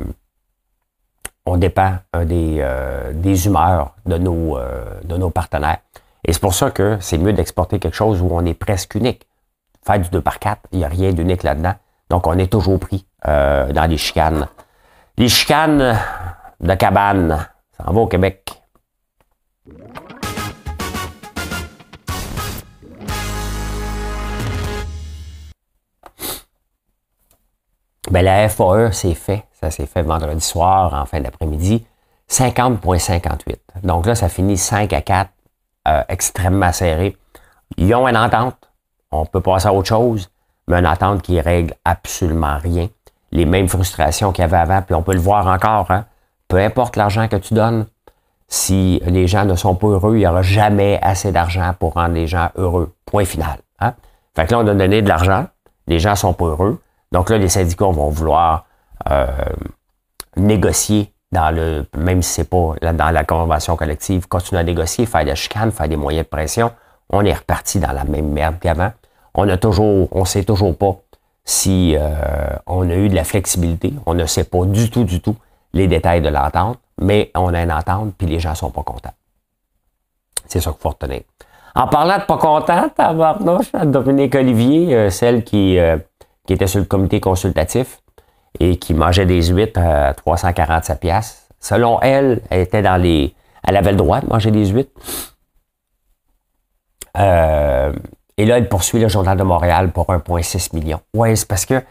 on 1.46 1.56
dépend 1.56 1.94
euh, 2.14 2.24
des, 2.24 2.58
euh, 2.60 3.12
des 3.12 3.46
humeurs 3.46 3.94
de 4.06 4.18
nos, 4.18 4.58
de 5.04 5.16
nos 5.16 5.30
partenaires. 5.30 5.78
Et 6.24 6.32
c'est 6.32 6.40
pour 6.40 6.54
ça 6.54 6.70
que 6.70 6.98
c'est 7.00 7.18
mieux 7.18 7.32
d'exporter 7.32 7.78
quelque 7.78 7.94
chose 7.94 8.20
où 8.20 8.28
on 8.30 8.44
est 8.44 8.54
presque 8.54 8.94
unique. 8.94 9.26
Faire 9.84 9.98
du 9.98 10.10
2 10.10 10.20
par 10.20 10.38
4, 10.38 10.60
il 10.72 10.80
n'y 10.80 10.84
a 10.84 10.88
rien 10.88 11.12
d'unique 11.12 11.42
là-dedans. 11.42 11.74
Donc, 12.10 12.26
on 12.26 12.36
est 12.38 12.52
toujours 12.52 12.78
pris 12.78 13.06
dans 13.24 13.88
les 13.88 13.96
chicanes. 13.96 14.46
Les 15.16 15.28
chicanes 15.28 15.96
de 16.60 16.74
cabane. 16.74 17.46
Ça 17.76 17.88
en 17.88 17.92
va 17.92 18.00
au 18.00 18.06
Québec. 18.06 18.52
Ben, 28.10 28.24
la 28.24 28.48
FAE, 28.48 28.90
c'est 28.92 29.14
fait. 29.14 29.44
Ça 29.60 29.70
s'est 29.70 29.86
fait 29.86 30.02
vendredi 30.02 30.40
soir, 30.40 30.94
en 30.94 31.04
fin 31.04 31.20
d'après-midi. 31.20 31.84
50,58. 32.30 33.56
Donc 33.82 34.06
là, 34.06 34.14
ça 34.14 34.28
finit 34.28 34.56
5 34.56 34.92
à 34.92 35.00
4, 35.00 35.30
euh, 35.88 36.02
extrêmement 36.08 36.72
serré. 36.72 37.16
Ils 37.76 37.94
ont 37.94 38.06
une 38.08 38.16
entente. 38.16 38.56
On 39.10 39.26
peut 39.26 39.40
passer 39.40 39.68
à 39.68 39.72
autre 39.72 39.88
chose, 39.88 40.30
mais 40.66 40.78
une 40.78 40.86
entente 40.86 41.22
qui 41.22 41.40
règle 41.40 41.74
absolument 41.84 42.58
rien. 42.58 42.88
Les 43.30 43.46
mêmes 43.46 43.68
frustrations 43.68 44.32
qu'il 44.32 44.42
y 44.42 44.44
avait 44.44 44.56
avant, 44.56 44.82
puis 44.82 44.94
on 44.94 45.02
peut 45.02 45.14
le 45.14 45.20
voir 45.20 45.46
encore. 45.46 45.90
Hein? 45.90 46.06
Peu 46.48 46.56
importe 46.56 46.96
l'argent 46.96 47.28
que 47.28 47.36
tu 47.36 47.54
donnes, 47.54 47.86
si 48.48 49.00
les 49.04 49.28
gens 49.28 49.44
ne 49.44 49.54
sont 49.54 49.74
pas 49.74 49.88
heureux, 49.88 50.16
il 50.16 50.20
n'y 50.20 50.26
aura 50.26 50.42
jamais 50.42 50.98
assez 51.02 51.30
d'argent 51.30 51.74
pour 51.78 51.94
rendre 51.94 52.14
les 52.14 52.26
gens 52.26 52.48
heureux. 52.56 52.94
Point 53.04 53.26
final. 53.26 53.58
Hein? 53.80 53.94
Fait 54.34 54.46
que 54.46 54.52
là, 54.52 54.60
on 54.60 54.66
a 54.66 54.74
donné 54.74 55.02
de 55.02 55.08
l'argent, 55.08 55.46
les 55.86 55.98
gens 55.98 56.16
sont 56.16 56.32
pas 56.32 56.46
heureux. 56.46 56.80
Donc 57.12 57.28
là, 57.28 57.36
les 57.36 57.50
syndicats 57.50 57.86
vont 57.86 58.08
vouloir 58.08 58.64
euh, 59.10 59.26
négocier 60.36 61.12
dans 61.32 61.54
le, 61.54 61.86
même 61.96 62.22
si 62.22 62.32
c'est 62.32 62.48
pas 62.48 62.74
dans 62.80 63.10
la 63.10 63.24
convention 63.24 63.76
collective, 63.76 64.26
continuer 64.28 64.60
à 64.60 64.64
négocier, 64.64 65.04
faire 65.04 65.26
des 65.26 65.36
chicanes, 65.36 65.70
faire 65.70 65.88
des 65.88 65.96
moyens 65.96 66.24
de 66.24 66.30
pression. 66.30 66.70
On 67.10 67.24
est 67.24 67.34
reparti 67.34 67.78
dans 67.80 67.92
la 67.92 68.04
même 68.04 68.30
merde 68.30 68.56
qu'avant. 68.60 68.92
On 69.34 69.46
a 69.48 69.58
toujours, 69.58 70.08
on 70.10 70.24
sait 70.24 70.44
toujours 70.44 70.76
pas 70.76 70.96
si 71.44 71.94
euh, 71.98 72.14
on 72.66 72.88
a 72.88 72.94
eu 72.94 73.10
de 73.10 73.14
la 73.14 73.24
flexibilité. 73.24 73.92
On 74.06 74.14
ne 74.14 74.24
sait 74.24 74.44
pas 74.44 74.64
du 74.64 74.90
tout, 74.90 75.04
du 75.04 75.20
tout 75.20 75.36
les 75.72 75.86
détails 75.86 76.20
de 76.20 76.28
l'entente, 76.28 76.78
mais 77.00 77.30
on 77.34 77.52
a 77.54 77.62
une 77.62 77.72
entente, 77.72 78.14
puis 78.16 78.26
les 78.26 78.40
gens 78.40 78.54
sont 78.54 78.70
pas 78.70 78.82
contents. 78.82 79.12
C'est 80.46 80.60
ça 80.60 80.70
qu'il 80.70 80.80
faut 80.80 80.90
retenir. 80.90 81.20
En 81.74 81.86
parlant 81.86 82.18
de 82.18 82.22
pas 82.22 82.38
contents, 82.38 82.88
tabarnouche, 82.88 83.70
Dominique 83.84 84.34
Olivier, 84.34 84.94
euh, 84.94 85.10
celle 85.10 85.44
qui, 85.44 85.78
euh, 85.78 85.98
qui 86.46 86.54
était 86.54 86.66
sur 86.66 86.80
le 86.80 86.86
comité 86.86 87.20
consultatif 87.20 88.00
et 88.58 88.78
qui 88.78 88.94
mangeait 88.94 89.26
des 89.26 89.42
huîtres 89.42 89.80
à 89.80 90.14
347 90.14 90.98
pièces. 90.98 91.48
Selon 91.60 92.00
elle, 92.00 92.40
elle 92.50 92.60
était 92.60 92.82
dans 92.82 92.96
les... 92.96 93.34
Elle 93.62 93.76
avait 93.76 93.92
le 93.92 93.98
droit 93.98 94.20
de 94.20 94.26
manger 94.26 94.50
des 94.50 94.66
huîtres. 94.66 94.90
Euh, 97.18 97.92
et 98.36 98.46
là, 98.46 98.58
elle 98.58 98.68
poursuit 98.68 99.00
le 99.00 99.08
Journal 99.08 99.36
de 99.36 99.42
Montréal 99.42 99.90
pour 99.90 100.06
1,6 100.06 100.74
million. 100.74 101.00
Oui, 101.14 101.36
c'est 101.36 101.46
parce 101.46 101.66
que 101.66 101.82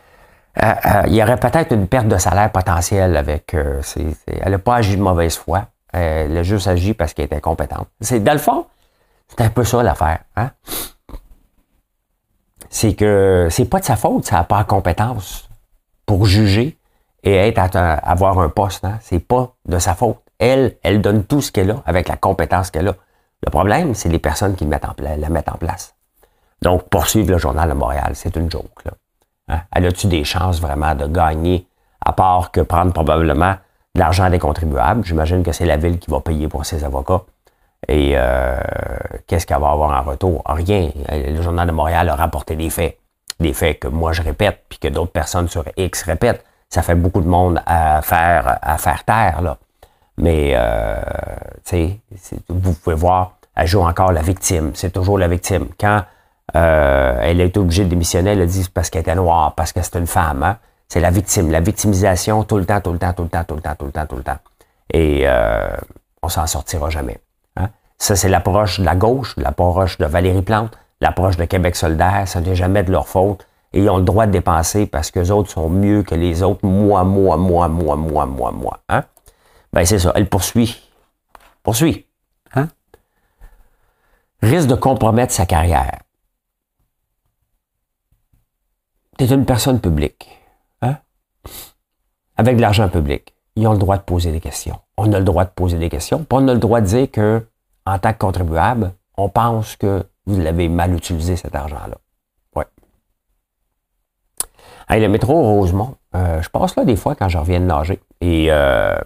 euh, 0.61 0.73
euh, 0.85 1.03
il 1.07 1.15
y 1.15 1.21
aurait 1.21 1.37
peut-être 1.37 1.71
une 1.71 1.87
perte 1.87 2.07
de 2.07 2.17
salaire 2.17 2.51
potentielle 2.51 3.15
avec. 3.15 3.53
Euh, 3.53 3.81
elle 4.27 4.51
n'a 4.51 4.59
pas 4.59 4.77
agi 4.77 4.97
de 4.97 5.01
mauvaise 5.01 5.35
foi. 5.35 5.67
elle 5.93 6.35
a 6.35 6.43
juste 6.43 6.67
agi 6.67 6.93
parce 6.93 7.13
qu'elle 7.13 7.25
était 7.25 7.35
incompétente. 7.35 7.87
C'est, 8.01 8.19
dans 8.19 8.33
le 8.33 8.39
fond, 8.39 8.65
c'est 9.27 9.41
un 9.41 9.49
peu 9.49 9.63
ça 9.63 9.83
l'affaire. 9.83 10.19
Hein? 10.35 10.51
C'est 12.69 12.95
que 12.95 13.47
c'est 13.51 13.65
pas 13.65 13.79
de 13.79 13.85
sa 13.85 13.95
faute, 13.95 14.25
ça 14.25 14.37
n'a 14.37 14.43
pas 14.43 14.63
compétence 14.63 15.49
pour 16.05 16.25
juger 16.25 16.77
et 17.23 17.35
être 17.35 17.59
à, 17.75 17.93
avoir 17.93 18.39
un 18.39 18.49
poste. 18.49 18.83
Hein? 18.83 18.97
C'est 19.01 19.19
pas 19.19 19.53
de 19.65 19.79
sa 19.79 19.93
faute. 19.93 20.17
Elle, 20.39 20.77
elle 20.83 21.01
donne 21.01 21.23
tout 21.23 21.41
ce 21.41 21.51
qu'elle 21.51 21.71
a 21.71 21.81
avec 21.85 22.07
la 22.07 22.17
compétence 22.17 22.71
qu'elle 22.71 22.87
a. 22.87 22.95
Le 23.45 23.51
problème, 23.51 23.93
c'est 23.93 24.09
les 24.09 24.19
personnes 24.19 24.55
qui 24.55 24.65
la 24.65 25.29
mettent 25.29 25.49
en 25.49 25.57
place. 25.57 25.95
Donc, 26.61 26.89
poursuivre 26.89 27.31
le 27.31 27.37
Journal 27.37 27.69
de 27.69 27.75
Montréal, 27.75 28.11
c'est 28.15 28.35
une 28.35 28.49
joke. 28.49 28.83
Hein? 29.47 29.61
Elle 29.71 29.85
a-tu 29.85 30.07
des 30.07 30.23
chances 30.23 30.59
vraiment 30.61 30.95
de 30.95 31.07
gagner, 31.07 31.67
à 32.03 32.13
part 32.13 32.51
que 32.51 32.61
prendre 32.61 32.93
probablement 32.93 33.55
de 33.95 33.99
l'argent 33.99 34.29
des 34.29 34.39
contribuables? 34.39 35.05
J'imagine 35.05 35.43
que 35.43 35.51
c'est 35.51 35.65
la 35.65 35.77
ville 35.77 35.99
qui 35.99 36.11
va 36.11 36.19
payer 36.19 36.47
pour 36.47 36.65
ses 36.65 36.83
avocats. 36.83 37.21
Et 37.87 38.13
euh, 38.15 38.59
qu'est-ce 39.27 39.45
qu'elle 39.45 39.59
va 39.59 39.69
avoir 39.69 39.99
en 39.99 40.03
retour? 40.03 40.41
Rien. 40.45 40.89
Le 41.09 41.41
Journal 41.41 41.67
de 41.67 41.71
Montréal 41.71 42.09
a 42.09 42.15
rapporté 42.15 42.55
des 42.55 42.69
faits. 42.69 42.97
Des 43.39 43.53
faits 43.53 43.79
que 43.79 43.87
moi 43.87 44.13
je 44.13 44.23
répète, 44.23 44.63
puis 44.67 44.79
que 44.79 44.87
d'autres 44.87 45.11
personnes 45.11 45.47
sur 45.47 45.63
X 45.77 46.03
répètent. 46.03 46.43
Ça 46.69 46.81
fait 46.81 46.95
beaucoup 46.95 47.21
de 47.21 47.27
monde 47.27 47.61
à 47.65 48.01
faire, 48.01 48.59
à 48.61 48.77
faire 48.77 49.03
taire, 49.05 49.41
là. 49.41 49.57
Mais, 50.17 50.53
euh, 50.55 50.99
tu 51.63 51.99
sais, 52.15 52.41
vous 52.49 52.73
pouvez 52.73 52.95
voir, 52.95 53.33
elle 53.55 53.67
joue 53.67 53.83
encore 53.83 54.11
la 54.11 54.21
victime. 54.21 54.71
C'est 54.73 54.89
toujours 54.89 55.19
la 55.19 55.27
victime. 55.27 55.67
Quand 55.79 56.03
euh, 56.55 57.19
elle 57.21 57.41
a 57.41 57.43
été 57.43 57.59
obligée 57.59 57.83
de 57.83 57.89
démissionner, 57.89 58.31
elle 58.31 58.41
a 58.41 58.45
dit 58.45 58.67
parce 58.73 58.89
qu'elle 58.89 59.01
était 59.01 59.15
noire, 59.15 59.53
parce 59.55 59.73
que 59.73 59.81
c'est 59.81 59.95
une 59.95 60.07
femme. 60.07 60.43
Hein. 60.43 60.57
C'est 60.87 61.01
la 61.01 61.11
victime, 61.11 61.51
la 61.51 61.59
victimisation 61.59 62.43
tout 62.43 62.57
le 62.57 62.65
temps, 62.65 62.79
tout 62.79 62.93
le 62.93 62.99
temps, 62.99 63.13
tout 63.13 63.23
le 63.23 63.29
temps, 63.29 63.43
tout 63.43 63.55
le 63.55 63.61
temps, 63.61 63.75
tout 63.75 63.85
le 63.85 63.91
temps, 63.91 64.05
tout 64.05 64.15
le 64.15 64.23
temps. 64.23 64.37
Et 64.93 65.23
euh, 65.25 65.75
on 66.21 66.29
s'en 66.29 66.47
sortira 66.47 66.89
jamais. 66.89 67.19
Hein. 67.57 67.69
Ça, 67.97 68.15
c'est 68.15 68.29
l'approche 68.29 68.79
de 68.79 68.85
la 68.85 68.95
gauche, 68.95 69.35
l'approche 69.37 69.97
de 69.97 70.05
Valérie 70.05 70.41
Plante, 70.41 70.77
l'approche 71.01 71.35
de 71.35 71.43
Québec 71.43 71.75
solidaire. 71.75 72.23
Ça 72.25 72.39
n'est 72.39 72.55
jamais 72.55 72.83
de 72.83 72.91
leur 72.91 73.07
faute. 73.07 73.45
Et 73.73 73.81
ils 73.81 73.89
ont 73.89 73.97
le 73.97 74.03
droit 74.03 74.25
de 74.25 74.31
dépenser 74.31 74.85
parce 74.85 75.11
que 75.11 75.19
les 75.19 75.29
autres 75.29 75.49
sont 75.49 75.69
mieux 75.69 76.03
que 76.03 76.15
les 76.15 76.41
autres. 76.41 76.65
Moi, 76.65 77.03
moi, 77.03 77.35
moi, 77.35 77.67
moi, 77.67 77.97
moi, 77.97 78.25
moi, 78.25 78.51
moi. 78.51 78.79
Hein? 78.87 79.03
Ben, 79.73 79.85
c'est 79.85 79.99
ça. 79.99 80.13
Elle 80.15 80.29
poursuit. 80.29 80.89
Poursuit. 81.63 82.07
Hein? 82.55 82.69
Risque 84.41 84.69
de 84.69 84.75
compromettre 84.75 85.33
sa 85.33 85.45
carrière. 85.45 85.99
Tu 89.17 89.23
es 89.23 89.27
une 89.27 89.45
personne 89.45 89.79
publique, 89.79 90.29
hein? 90.81 90.97
avec 92.35 92.57
de 92.57 92.61
l'argent 92.61 92.89
public. 92.89 93.33
Ils 93.55 93.67
ont 93.67 93.73
le 93.73 93.79
droit 93.79 93.97
de 93.97 94.03
poser 94.03 94.31
des 94.31 94.39
questions. 94.39 94.79
On 94.97 95.11
a 95.13 95.19
le 95.19 95.25
droit 95.25 95.45
de 95.45 95.49
poser 95.49 95.79
des 95.79 95.89
questions. 95.89 96.19
Puis 96.19 96.27
on 96.31 96.47
a 96.47 96.53
le 96.53 96.59
droit 96.59 96.79
de 96.81 96.85
dire 96.85 97.09
que, 97.09 97.43
en 97.85 97.97
tant 97.97 98.13
que 98.13 98.19
contribuable, 98.19 98.93
on 99.17 99.29
pense 99.29 99.75
que 99.75 100.05
vous 100.27 100.39
l'avez 100.39 100.69
mal 100.69 100.93
utilisé 100.93 101.35
cet 101.35 101.55
argent-là. 101.55 101.97
Hey, 104.89 105.01
le 105.01 105.09
métro 105.09 105.33
Rosemont, 105.33 105.97
euh, 106.15 106.41
je 106.41 106.49
passe 106.49 106.77
là 106.77 106.85
des 106.85 106.95
fois 106.95 107.13
quand 107.13 107.27
je 107.27 107.37
reviens 107.37 107.59
de 107.59 107.65
nager. 107.65 107.99
Et 108.21 108.47
euh, 108.49 108.97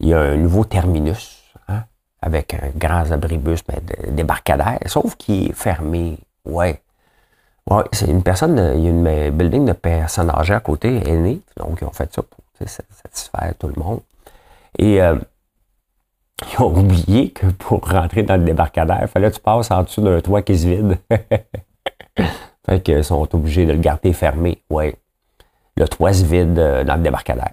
il 0.00 0.08
y 0.08 0.14
a 0.14 0.18
un 0.18 0.36
nouveau 0.36 0.64
terminus 0.64 1.44
hein, 1.68 1.84
avec 2.20 2.54
un 2.54 2.70
grand 2.74 3.12
abribus, 3.12 3.60
mais 3.68 4.10
débarcadère, 4.10 4.80
sauf 4.86 5.14
qu'il 5.14 5.50
est 5.50 5.52
fermé. 5.52 6.18
Ouais. 6.44 6.82
Oui, 7.68 7.82
c'est 7.92 8.06
une 8.06 8.22
personne, 8.22 8.74
il 8.76 8.84
y 8.84 8.86
a 8.86 8.90
une 8.90 9.30
building 9.30 9.64
de 9.66 9.72
personnes 9.72 10.30
âgées 10.30 10.54
à 10.54 10.60
côté, 10.60 11.02
aînées, 11.08 11.40
donc 11.56 11.78
ils 11.80 11.84
ont 11.84 11.90
fait 11.90 12.12
ça 12.14 12.22
pour 12.22 12.38
satisfaire 12.68 13.54
tout 13.58 13.66
le 13.66 13.82
monde. 13.82 14.00
Et 14.78 15.02
euh, 15.02 15.16
ils 16.52 16.62
ont 16.62 16.76
oublié 16.76 17.30
que 17.30 17.46
pour 17.46 17.88
rentrer 17.88 18.22
dans 18.22 18.36
le 18.36 18.44
débarcadère, 18.44 19.00
il 19.02 19.08
fallait 19.08 19.30
que 19.30 19.36
tu 19.36 19.40
passes 19.40 19.70
en 19.70 19.82
dessous 19.82 20.00
d'un 20.00 20.20
toit 20.20 20.42
qui 20.42 20.56
se 20.56 20.68
vide. 20.68 20.98
fait 22.66 22.82
qu'ils 22.82 23.04
sont 23.04 23.34
obligés 23.34 23.66
de 23.66 23.72
le 23.72 23.78
garder 23.78 24.12
fermé, 24.12 24.62
oui. 24.70 24.94
Le 25.76 25.88
toit 25.88 26.12
se 26.12 26.24
vide 26.24 26.58
euh, 26.58 26.84
dans 26.84 26.96
le 26.96 27.02
débarcadère. 27.02 27.52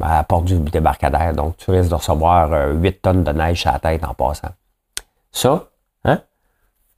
À 0.00 0.16
la 0.16 0.24
porte 0.24 0.44
du 0.44 0.58
débarcadère, 0.58 1.32
donc 1.32 1.56
tu 1.56 1.70
risques 1.70 1.88
de 1.88 1.94
recevoir 1.94 2.50
8 2.74 2.86
euh, 2.86 2.90
tonnes 3.00 3.24
de 3.24 3.32
neige 3.32 3.66
à 3.66 3.72
la 3.72 3.78
tête 3.78 4.04
en 4.04 4.12
passant. 4.12 4.50
Ça? 5.32 5.70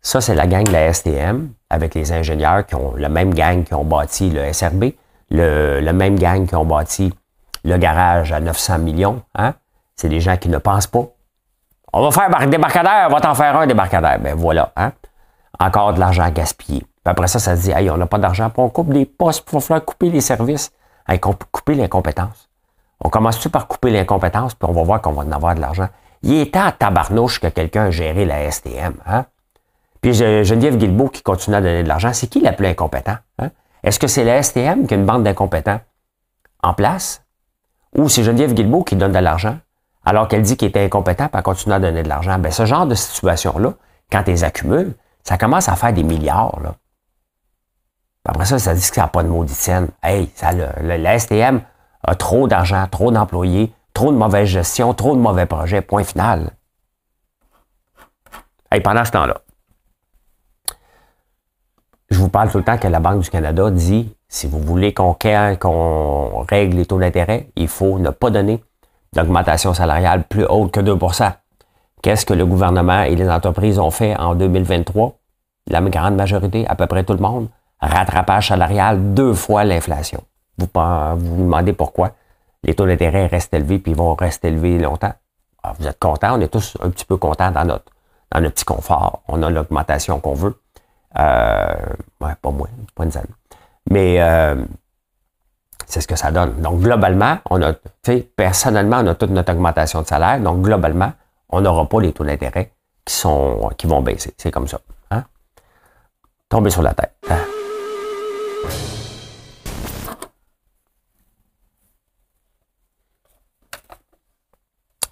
Ça, 0.00 0.20
c'est 0.20 0.34
la 0.34 0.46
gang 0.46 0.64
de 0.64 0.72
la 0.72 0.92
STM 0.92 1.50
avec 1.70 1.94
les 1.94 2.12
ingénieurs 2.12 2.64
qui 2.66 2.74
ont 2.74 2.94
le 2.94 3.08
même 3.08 3.34
gang 3.34 3.64
qui 3.64 3.74
ont 3.74 3.84
bâti 3.84 4.30
le 4.30 4.52
SRB, 4.52 4.92
le, 5.30 5.92
même 5.92 6.18
gang 6.18 6.46
qui 6.46 6.54
ont 6.54 6.64
bâti 6.64 7.12
le 7.64 7.76
garage 7.76 8.32
à 8.32 8.40
900 8.40 8.78
millions. 8.78 9.22
Hein? 9.34 9.54
C'est 9.96 10.08
des 10.08 10.20
gens 10.20 10.36
qui 10.36 10.48
ne 10.48 10.58
pensent 10.58 10.86
pas. 10.86 11.04
On 11.92 12.02
va 12.02 12.10
faire 12.10 12.40
un 12.40 12.46
débarcadère, 12.46 13.08
on 13.08 13.12
va 13.12 13.20
t'en 13.20 13.34
faire 13.34 13.56
un 13.56 13.66
débarcadère. 13.66 14.18
Ben 14.20 14.34
voilà. 14.34 14.72
Hein? 14.76 14.92
Encore 15.58 15.94
de 15.94 16.00
l'argent 16.00 16.28
gaspillé. 16.30 16.80
Puis 16.80 17.10
après 17.10 17.26
ça, 17.26 17.38
ça 17.38 17.56
se 17.56 17.62
dit, 17.62 17.70
hey, 17.70 17.90
on 17.90 17.96
n'a 17.96 18.06
pas 18.06 18.18
d'argent, 18.18 18.50
on 18.56 18.68
coupe 18.68 18.92
les 18.92 19.06
postes, 19.06 19.44
il 19.50 19.54
va 19.54 19.60
falloir 19.60 19.84
couper 19.84 20.10
les 20.10 20.20
services. 20.20 20.70
Hey, 21.08 21.18
couper 21.18 21.74
l'incompétence. 21.74 22.48
On 23.00 23.08
commence-tu 23.08 23.48
par 23.48 23.66
couper 23.66 23.90
l'incompétence, 23.90 24.54
puis 24.54 24.68
on 24.68 24.72
va 24.72 24.82
voir 24.82 25.00
qu'on 25.00 25.12
va 25.12 25.22
en 25.22 25.32
avoir 25.32 25.54
de 25.54 25.60
l'argent. 25.60 25.88
Il 26.22 26.34
est 26.34 26.54
temps 26.54 26.66
à 26.66 26.72
tabarnouche 26.72 27.40
que 27.40 27.46
quelqu'un 27.46 27.90
géré 27.90 28.24
la 28.24 28.50
STM. 28.50 28.94
Hein? 29.06 29.24
Puis 30.00 30.14
Geneviève 30.14 30.76
Guilbeault 30.76 31.08
qui 31.08 31.22
continue 31.22 31.56
à 31.56 31.60
donner 31.60 31.82
de 31.82 31.88
l'argent, 31.88 32.12
c'est 32.12 32.28
qui 32.28 32.40
plus 32.40 32.66
incompétent? 32.66 33.16
Hein? 33.38 33.50
Est-ce 33.82 33.98
que 33.98 34.06
c'est 34.06 34.24
la 34.24 34.42
STM 34.42 34.86
qui 34.86 34.94
a 34.94 34.96
une 34.96 35.06
bande 35.06 35.24
d'incompétents 35.24 35.80
en 36.62 36.74
place? 36.74 37.24
Ou 37.96 38.08
c'est 38.08 38.22
Geneviève 38.22 38.54
Guilbeault 38.54 38.84
qui 38.84 38.96
donne 38.96 39.12
de 39.12 39.18
l'argent 39.18 39.58
alors 40.04 40.28
qu'elle 40.28 40.42
dit 40.42 40.56
qu'elle 40.56 40.70
était 40.70 40.84
incompétent 40.84 41.26
et 41.26 41.30
elle 41.32 41.42
continue 41.42 41.74
à 41.74 41.80
donner 41.80 42.02
de 42.02 42.08
l'argent? 42.08 42.38
Ben, 42.38 42.50
ce 42.52 42.64
genre 42.64 42.86
de 42.86 42.94
situation-là, 42.94 43.74
quand 44.10 44.26
elles 44.28 44.44
accumulent, 44.44 44.94
ça 45.24 45.36
commence 45.36 45.68
à 45.68 45.76
faire 45.76 45.92
des 45.92 46.02
milliards. 46.02 46.58
Après 48.24 48.44
ça, 48.44 48.58
ça 48.58 48.74
dit 48.74 48.80
que 48.88 48.94
ça 48.94 49.02
n'a 49.02 49.08
pas 49.08 49.22
de 49.22 49.28
maudite 49.28 49.56
scène. 49.56 49.88
Hey, 50.02 50.30
ça, 50.34 50.52
le, 50.52 50.96
la 50.96 51.18
STM 51.18 51.62
a 52.04 52.14
trop 52.14 52.46
d'argent, 52.46 52.86
trop 52.90 53.10
d'employés, 53.10 53.72
trop 53.94 54.12
de 54.12 54.16
mauvaise 54.16 54.48
gestion, 54.48 54.94
trop 54.94 55.16
de 55.16 55.20
mauvais 55.20 55.46
projets, 55.46 55.80
point 55.80 56.04
final. 56.04 56.50
Hey, 58.70 58.80
pendant 58.80 59.04
ce 59.04 59.10
temps-là, 59.12 59.40
je 62.10 62.18
vous 62.18 62.28
parle 62.28 62.50
tout 62.50 62.58
le 62.58 62.64
temps 62.64 62.78
que 62.78 62.88
la 62.88 63.00
Banque 63.00 63.22
du 63.22 63.30
Canada 63.30 63.70
dit, 63.70 64.14
si 64.28 64.46
vous 64.46 64.58
voulez 64.60 64.94
qu'on 64.94 65.16
règle 66.48 66.76
les 66.76 66.86
taux 66.86 66.98
d'intérêt, 66.98 67.48
il 67.56 67.68
faut 67.68 67.98
ne 67.98 68.10
pas 68.10 68.30
donner 68.30 68.62
d'augmentation 69.12 69.74
salariale 69.74 70.24
plus 70.24 70.44
haute 70.44 70.72
que 70.72 70.80
2% 70.80 71.32
Qu'est-ce 72.02 72.24
que 72.24 72.34
le 72.34 72.46
gouvernement 72.46 73.02
et 73.02 73.16
les 73.16 73.28
entreprises 73.28 73.78
ont 73.78 73.90
fait 73.90 74.16
en 74.16 74.34
2023? 74.34 75.14
La 75.68 75.80
grande 75.80 76.14
majorité, 76.14 76.66
à 76.68 76.76
peu 76.76 76.86
près 76.86 77.04
tout 77.04 77.12
le 77.12 77.18
monde, 77.18 77.48
rattrapage 77.80 78.48
salarial 78.48 79.14
deux 79.14 79.34
fois 79.34 79.64
l'inflation. 79.64 80.22
Vous 80.58 80.66
vous, 80.66 81.44
demandez 81.44 81.72
pourquoi 81.72 82.12
les 82.64 82.74
taux 82.74 82.86
d'intérêt 82.86 83.26
restent 83.26 83.54
élevés 83.54 83.78
puis 83.78 83.92
ils 83.92 83.98
vont 83.98 84.14
rester 84.14 84.48
élevés 84.48 84.78
longtemps? 84.78 85.12
vous 85.78 85.86
êtes 85.86 85.98
contents, 85.98 86.38
on 86.38 86.40
est 86.40 86.48
tous 86.48 86.76
un 86.82 86.88
petit 86.88 87.04
peu 87.04 87.16
contents 87.16 87.50
dans 87.50 87.64
notre, 87.64 87.92
dans 88.32 88.40
notre 88.40 88.54
petit 88.54 88.64
confort. 88.64 89.20
On 89.28 89.42
a 89.42 89.50
l'augmentation 89.50 90.18
qu'on 90.18 90.32
veut. 90.32 90.58
Euh, 91.16 91.74
pas 92.18 92.50
moins, 92.50 92.68
pas 92.94 93.04
une 93.04 93.10
dizaine. 93.10 93.26
Mais 93.90 94.20
euh, 94.20 94.56
c'est 95.86 96.00
ce 96.00 96.06
que 96.06 96.16
ça 96.16 96.30
donne. 96.30 96.60
Donc, 96.60 96.80
globalement, 96.80 97.38
on 97.50 97.62
a, 97.62 97.72
personnellement, 98.36 98.98
on 99.02 99.06
a 99.06 99.14
toute 99.14 99.30
notre 99.30 99.52
augmentation 99.52 100.02
de 100.02 100.06
salaire. 100.06 100.40
Donc, 100.40 100.62
globalement, 100.62 101.12
on 101.48 101.60
n'aura 101.60 101.88
pas 101.88 102.00
les 102.00 102.12
taux 102.12 102.24
d'intérêt 102.24 102.72
qui 103.04 103.26
qui 103.78 103.86
vont 103.86 104.02
baisser. 104.02 104.34
C'est 104.36 104.50
comme 104.50 104.68
ça. 104.68 104.80
Hein? 105.10 105.24
Tomber 106.48 106.70
sur 106.70 106.82
la 106.82 106.92
tête. 106.92 107.14
Hein? 107.30 107.38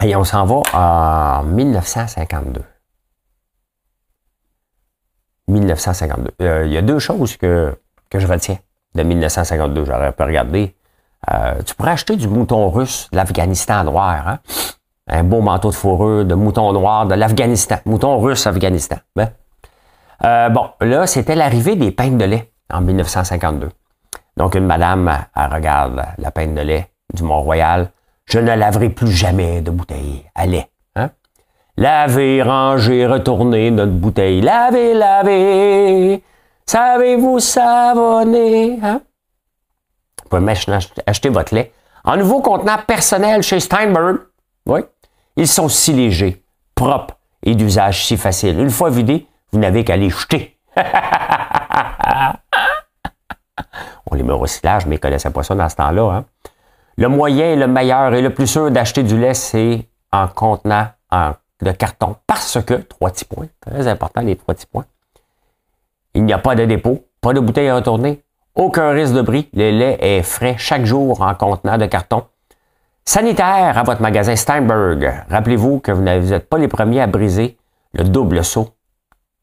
Et 0.03 0.15
on 0.15 0.23
s'en 0.23 0.45
va 0.45 0.61
en 0.73 1.43
1952. 1.43 2.61
1952. 5.47 6.31
Euh, 6.41 6.63
il 6.65 6.73
y 6.73 6.77
a 6.77 6.81
deux 6.81 6.99
choses 6.99 7.37
que, 7.37 7.77
que 8.09 8.19
je 8.19 8.27
retiens 8.27 8.57
de 8.95 9.03
1952. 9.03 9.85
J'aurais 9.85 10.11
pu 10.11 10.23
regarder. 10.23 10.75
Euh, 11.31 11.61
tu 11.65 11.75
pourrais 11.75 11.91
acheter 11.91 12.15
du 12.15 12.27
mouton 12.27 12.69
russe 12.69 13.09
de 13.11 13.17
l'Afghanistan 13.17 13.83
noir. 13.83 14.27
Hein? 14.27 14.39
Un 15.07 15.23
beau 15.23 15.41
manteau 15.41 15.69
de 15.69 15.75
fourrure 15.75 16.25
de 16.25 16.35
mouton 16.35 16.73
noir 16.73 17.05
de 17.05 17.15
l'Afghanistan. 17.15 17.77
Mouton 17.85 18.19
russe 18.19 18.45
Afghanistan. 18.45 18.97
Ben. 19.15 19.31
Euh, 20.23 20.49
bon, 20.49 20.69
là, 20.81 21.07
c'était 21.07 21.35
l'arrivée 21.35 21.75
des 21.75 21.91
peintes 21.91 22.17
de 22.17 22.25
lait 22.25 22.51
en 22.71 22.81
1952. 22.81 23.69
Donc, 24.35 24.55
une 24.55 24.65
madame, 24.65 25.25
elle 25.35 25.53
regarde 25.53 26.03
la 26.17 26.31
peinte 26.31 26.53
de 26.53 26.61
lait 26.61 26.89
du 27.13 27.23
Mont-Royal. 27.23 27.89
Je 28.25 28.39
ne 28.39 28.53
laverai 28.53 28.89
plus 28.89 29.11
jamais 29.11 29.61
de 29.61 29.71
bouteille 29.71 30.25
à 30.35 30.45
lait. 30.45 30.69
Lavez, 31.79 32.41
rangez, 32.41 33.05
retournez 33.05 33.69
notre 33.69 33.91
bouteille. 33.91 34.41
Lavez, 34.41 34.95
lavez. 34.95 36.23
Savez-vous 36.65 37.39
savonner? 37.39 38.79
Hein? 38.81 39.01
Vous 40.23 40.39
pouvez 40.39 40.53
acheter 41.05 41.29
votre 41.29 41.53
lait 41.53 41.71
en 42.03 42.17
nouveau 42.17 42.41
contenant 42.41 42.79
personnel 42.85 43.43
chez 43.43 43.59
Steinberg. 43.59 44.17
Oui. 44.65 44.79
Ils 45.35 45.47
sont 45.47 45.69
si 45.69 45.93
légers, 45.93 46.41
propres 46.73 47.15
et 47.43 47.53
d'usage 47.53 48.05
si 48.07 48.17
facile. 48.17 48.59
Une 48.59 48.71
fois 48.71 48.89
vidés, 48.89 49.27
vous 49.51 49.59
n'avez 49.59 49.83
qu'à 49.83 49.97
les 49.97 50.09
jeter. 50.09 50.57
On 54.09 54.15
les 54.15 54.23
met 54.23 54.33
au 54.33 54.39
recyclage, 54.39 54.87
mais 54.87 54.95
ils 54.95 54.97
ne 54.97 55.01
connaissaient 55.01 55.29
pas 55.29 55.43
ça 55.43 55.53
dans 55.53 55.69
ce 55.69 55.75
temps-là. 55.75 56.11
Hein? 56.11 56.25
Le 56.97 57.07
moyen, 57.07 57.55
le 57.55 57.67
meilleur 57.67 58.15
et 58.15 58.23
le 58.23 58.33
plus 58.33 58.47
sûr 58.47 58.71
d'acheter 58.71 59.03
du 59.03 59.15
lait, 59.15 59.35
c'est 59.35 59.87
en 60.11 60.27
contenant 60.27 60.87
de 61.61 61.71
carton. 61.71 62.15
Parce 62.27 62.61
que, 62.63 62.75
trois 62.75 63.09
petits 63.09 63.25
points, 63.25 63.47
très 63.61 63.87
important 63.87 64.21
les 64.21 64.35
trois 64.35 64.53
petits 64.53 64.67
points, 64.67 64.85
il 66.13 66.23
n'y 66.25 66.33
a 66.33 66.39
pas 66.39 66.55
de 66.55 66.65
dépôt, 66.65 67.03
pas 67.21 67.33
de 67.33 67.39
bouteille 67.39 67.69
à 67.69 67.75
retourner, 67.75 68.23
aucun 68.55 68.89
risque 68.89 69.13
de 69.13 69.21
bris. 69.21 69.49
Le 69.53 69.69
lait 69.69 69.97
est 70.01 70.23
frais 70.23 70.55
chaque 70.57 70.85
jour 70.85 71.21
en 71.21 71.35
contenant 71.35 71.77
de 71.77 71.85
carton. 71.85 72.23
Sanitaire 73.05 73.77
à 73.77 73.83
votre 73.83 74.01
magasin 74.01 74.35
Steinberg. 74.35 75.23
Rappelez-vous 75.29 75.79
que 75.79 75.91
vous 75.91 76.01
n'êtes 76.01 76.49
pas 76.49 76.57
les 76.57 76.67
premiers 76.67 77.01
à 77.01 77.07
briser 77.07 77.57
le 77.93 78.03
double 78.03 78.43
saut, 78.43 78.69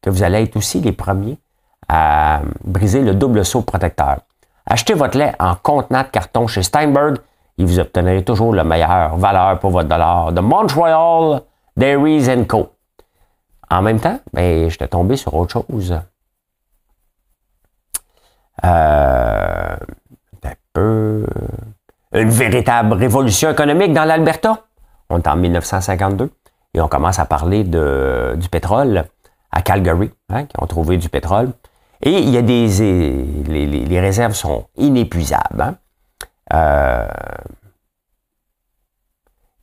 que 0.01 0.09
vous 0.09 0.21
allez 0.21 0.43
être 0.43 0.57
aussi 0.57 0.81
les 0.81 0.91
premiers 0.91 1.37
à 1.87 2.41
briser 2.63 3.01
le 3.01 3.13
double 3.13 3.45
saut 3.45 3.61
protecteur. 3.61 4.17
Achetez 4.67 4.93
votre 4.93 5.17
lait 5.17 5.33
en 5.39 5.55
contenant 5.55 6.03
de 6.03 6.07
carton 6.07 6.47
chez 6.47 6.63
Steinberg 6.63 7.17
et 7.57 7.63
vous 7.63 7.79
obtiendrez 7.79 8.23
toujours 8.23 8.53
la 8.53 8.63
meilleure 8.63 9.15
valeur 9.17 9.59
pour 9.59 9.71
votre 9.71 9.87
dollar 9.87 10.31
de 10.31 10.41
Montreal 10.41 11.41
Dairies 11.77 12.47
Co. 12.47 12.71
En 13.69 13.81
même 13.81 13.99
temps, 13.99 14.19
ben, 14.33 14.69
j'étais 14.69 14.87
tombé 14.87 15.17
sur 15.17 15.33
autre 15.33 15.65
chose. 15.67 15.99
Euh, 18.63 19.75
un 20.43 20.53
peu, 20.73 21.25
une 22.13 22.29
véritable 22.29 22.93
révolution 22.93 23.49
économique 23.49 23.93
dans 23.93 24.05
l'Alberta. 24.05 24.65
On 25.09 25.19
est 25.19 25.27
en 25.27 25.35
1952 25.35 26.31
et 26.73 26.81
on 26.81 26.87
commence 26.87 27.19
à 27.19 27.25
parler 27.25 27.63
de, 27.63 28.35
du 28.37 28.49
pétrole 28.49 29.05
à 29.51 29.61
Calgary, 29.61 30.11
hein, 30.29 30.45
qui 30.45 30.55
ont 30.61 30.67
trouvé 30.67 30.97
du 30.97 31.09
pétrole. 31.09 31.51
Et 32.01 32.11
il 32.11 32.29
y 32.29 32.37
a 32.37 32.41
des. 32.41 32.67
Les, 33.47 33.99
réserves 33.99 34.33
sont 34.33 34.67
inépuisables. 34.75 35.61
Hein. 35.61 35.75
Euh, 36.53 37.07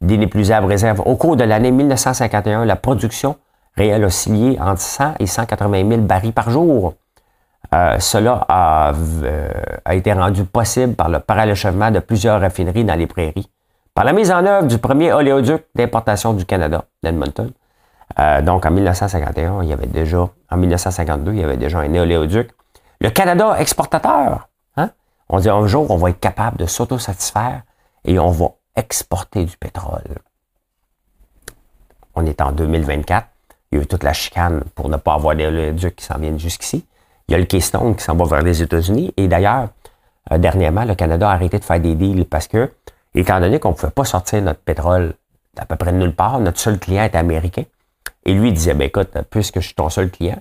d'inépuisables 0.03 0.67
réserves. 0.67 1.01
Au 1.07 1.17
cours 1.17 1.37
de 1.37 1.45
l'année 1.45 1.71
1951, 1.71 2.65
la 2.65 2.77
production 2.77 3.37
réelle 3.77 4.05
oscillait 4.05 4.61
entre 4.61 4.81
100 4.81 5.15
et 5.21 5.27
180 5.27 5.89
000 5.89 6.01
barils 6.03 6.33
par 6.33 6.51
jour. 6.51 6.95
Euh, 7.75 7.99
cela 8.01 8.45
a, 8.49 8.93
euh, 9.23 9.49
a, 9.85 9.95
été 9.95 10.13
rendu 10.13 10.45
possible 10.45 10.95
par 10.95 11.09
le 11.09 11.21
parallèchement 11.21 11.91
de 11.91 12.01
plusieurs 12.01 12.41
raffineries 12.41 12.85
dans 12.85 12.97
les 12.97 13.07
prairies, 13.07 13.49
par 13.95 14.05
la 14.05 14.13
mise 14.13 14.31
en 14.31 14.45
œuvre 14.45 14.67
du 14.67 14.77
premier 14.77 15.13
oléoduc 15.13 15.65
d'importation 15.75 16.35
du 16.35 16.45
Canada, 16.45 16.85
d'Edmonton. 17.03 17.51
Euh, 18.19 18.43
donc, 18.43 18.67
en 18.67 18.71
1951, 18.71 19.63
il 19.63 19.71
y 19.71 19.73
avait 19.73 19.87
déjà, 19.87 20.29
en 20.51 20.57
1952, 20.57 21.33
il 21.33 21.41
y 21.41 21.45
avait 21.45 21.57
déjà 21.57 21.79
un 21.79 21.95
oléoduc. 21.95 22.51
Le 23.01 23.09
Canada 23.09 23.57
exportateur. 23.59 24.49
Hein? 24.77 24.91
On 25.31 25.39
dit 25.39 25.49
un 25.49 25.67
jour, 25.67 25.91
on 25.91 25.97
va 25.97 26.11
être 26.11 26.21
capable 26.21 26.59
de 26.59 26.67
s'autosatisfaire 26.67 27.63
et 28.05 28.19
on 28.19 28.31
va 28.31 28.49
exporter 28.77 29.45
du 29.45 29.57
pétrole. 29.57 30.19
On 32.15 32.27
est 32.27 32.41
en 32.41 32.53
2024. 32.53 33.27
Il 33.71 33.77
y 33.77 33.81
a 33.81 33.85
eu 33.85 33.87
toute 33.87 34.03
la 34.03 34.13
chicane 34.13 34.65
pour 34.75 34.89
ne 34.89 34.97
pas 34.97 35.15
avoir 35.15 35.35
oléoducs 35.35 35.97
qui 35.97 36.05
s'en 36.05 36.19
viennent 36.19 36.39
jusqu'ici. 36.39 36.85
Il 37.29 37.33
y 37.33 37.35
a 37.35 37.39
le 37.39 37.45
Keystone 37.45 37.97
qui 37.97 38.05
s'en 38.05 38.15
va 38.15 38.25
vers 38.27 38.43
les 38.43 38.63
États-Unis. 38.63 39.15
Et 39.17 39.29
d'ailleurs, 39.29 39.69
euh, 40.31 40.39
dernièrement, 40.39 40.85
le 40.85 40.95
Canada 40.95 41.31
a 41.31 41.35
arrêté 41.35 41.59
de 41.59 41.65
faire 41.65 41.81
des 41.81 41.95
deals 41.95 42.27
parce 42.27 42.49
que, 42.49 42.71
étant 43.15 43.41
donné 43.41 43.59
qu'on 43.59 43.71
ne 43.71 43.75
pouvait 43.75 43.93
pas 43.93 44.05
sortir 44.05 44.43
notre 44.43 44.61
pétrole 44.61 45.15
d'à 45.55 45.65
peu 45.65 45.77
près 45.77 45.93
nulle 45.93 46.15
part, 46.15 46.39
notre 46.41 46.59
seul 46.59 46.79
client 46.79 47.05
est 47.05 47.15
américain. 47.15 47.65
Et 48.25 48.35
lui 48.35 48.49
il 48.49 48.55
disait, 48.55 48.75
ben 48.75 48.87
écoute, 48.87 49.11
puisque 49.31 49.61
je 49.61 49.67
suis 49.67 49.75
ton 49.75 49.89
seul 49.89 50.11
client, 50.11 50.41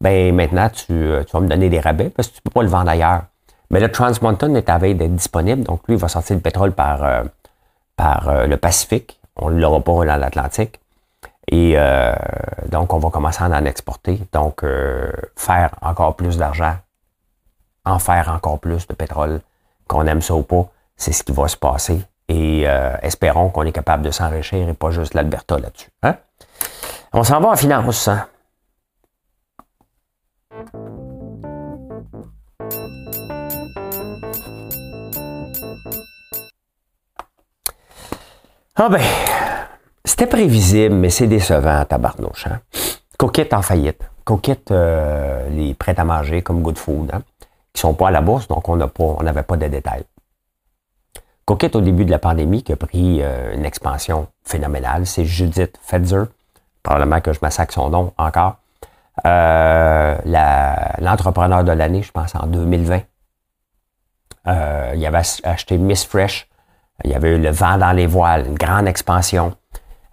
ben 0.00 0.34
maintenant, 0.34 0.68
tu, 0.70 0.92
euh, 0.92 1.22
vas 1.32 1.40
me 1.40 1.48
donner 1.48 1.68
des 1.68 1.80
rabais 1.80 2.08
parce 2.10 2.28
que 2.28 2.34
tu 2.34 2.40
ne 2.40 2.50
peux 2.50 2.54
pas 2.54 2.62
le 2.62 2.68
vendre 2.68 2.90
ailleurs. 2.90 3.24
Mais 3.70 3.80
le 3.80 3.90
Trans 3.92 4.12
Mountain 4.22 4.54
est 4.54 4.68
à 4.68 4.78
veille 4.78 4.94
d'être 4.94 5.14
disponible, 5.14 5.62
donc 5.62 5.86
lui, 5.86 5.94
il 5.94 6.00
va 6.00 6.08
sortir 6.08 6.34
le 6.34 6.42
pétrole 6.42 6.72
par, 6.72 7.04
euh, 7.04 7.22
par 8.00 8.46
le 8.46 8.56
Pacifique. 8.56 9.20
On 9.36 9.50
ne 9.50 9.60
l'aura 9.60 9.80
pas 9.80 10.04
dans 10.06 10.16
l'Atlantique. 10.16 10.80
Et 11.50 11.72
euh, 11.76 12.14
donc, 12.68 12.92
on 12.92 12.98
va 12.98 13.10
commencer 13.10 13.42
à 13.42 13.48
en 13.48 13.64
exporter. 13.64 14.20
Donc, 14.32 14.62
euh, 14.62 15.10
faire 15.36 15.74
encore 15.82 16.14
plus 16.14 16.36
d'argent, 16.36 16.76
en 17.84 17.98
faire 17.98 18.28
encore 18.28 18.60
plus 18.60 18.86
de 18.86 18.94
pétrole, 18.94 19.40
qu'on 19.88 20.06
aime 20.06 20.22
ça 20.22 20.34
ou 20.34 20.42
pas, 20.42 20.68
c'est 20.96 21.12
ce 21.12 21.24
qui 21.24 21.32
va 21.32 21.48
se 21.48 21.56
passer. 21.56 22.00
Et 22.28 22.62
euh, 22.66 22.96
espérons 23.02 23.48
qu'on 23.48 23.64
est 23.64 23.72
capable 23.72 24.04
de 24.04 24.12
s'enrichir 24.12 24.68
et 24.68 24.74
pas 24.74 24.92
juste 24.92 25.14
l'Alberta 25.14 25.58
là-dessus. 25.58 25.90
Hein? 26.04 26.14
On 27.12 27.24
s'en 27.24 27.40
va 27.40 27.48
en 27.48 27.56
finance. 27.56 28.06
Hein? 28.06 28.26
Ah 38.82 38.88
ben, 38.88 39.02
c'était 40.06 40.26
prévisible, 40.26 40.94
mais 40.94 41.10
c'est 41.10 41.26
décevant, 41.26 41.84
tabarnouche. 41.84 42.46
Hein? 42.46 42.60
Coquette 43.18 43.52
en 43.52 43.60
faillite. 43.60 44.08
Coquette, 44.24 44.70
euh, 44.70 45.50
les 45.50 45.74
prêts 45.74 46.00
à 46.00 46.04
manger 46.04 46.40
comme 46.40 46.62
Good 46.62 46.78
Food, 46.78 47.10
hein, 47.12 47.20
qui 47.74 47.82
sont 47.82 47.92
pas 47.92 48.08
à 48.08 48.10
la 48.10 48.22
bourse, 48.22 48.48
donc 48.48 48.66
on 48.70 48.76
n'avait 49.22 49.42
pas 49.42 49.58
de 49.58 49.66
détails. 49.66 50.04
Coquette, 51.44 51.76
au 51.76 51.82
début 51.82 52.06
de 52.06 52.10
la 52.10 52.18
pandémie, 52.18 52.62
qui 52.62 52.72
a 52.72 52.76
pris 52.76 53.18
euh, 53.20 53.54
une 53.54 53.66
expansion 53.66 54.28
phénoménale, 54.44 55.04
c'est 55.04 55.26
Judith 55.26 55.78
Fetzer, 55.82 56.22
probablement 56.82 57.20
que 57.20 57.34
je 57.34 57.40
massacre 57.42 57.74
son 57.74 57.90
nom 57.90 58.14
encore, 58.16 58.56
euh, 59.26 60.16
l'entrepreneur 61.00 61.64
de 61.64 61.72
l'année, 61.72 62.02
je 62.02 62.12
pense, 62.12 62.34
en 62.34 62.46
2020. 62.46 63.02
il 64.46 65.06
avait 65.06 65.22
acheté 65.44 65.76
Miss 65.76 66.06
Fresh, 66.06 66.49
il 67.04 67.10
y 67.10 67.14
avait 67.14 67.36
eu 67.36 67.38
le 67.38 67.50
vent 67.50 67.78
dans 67.78 67.92
les 67.92 68.06
voiles, 68.06 68.46
une 68.46 68.54
grande 68.54 68.86
expansion. 68.86 69.54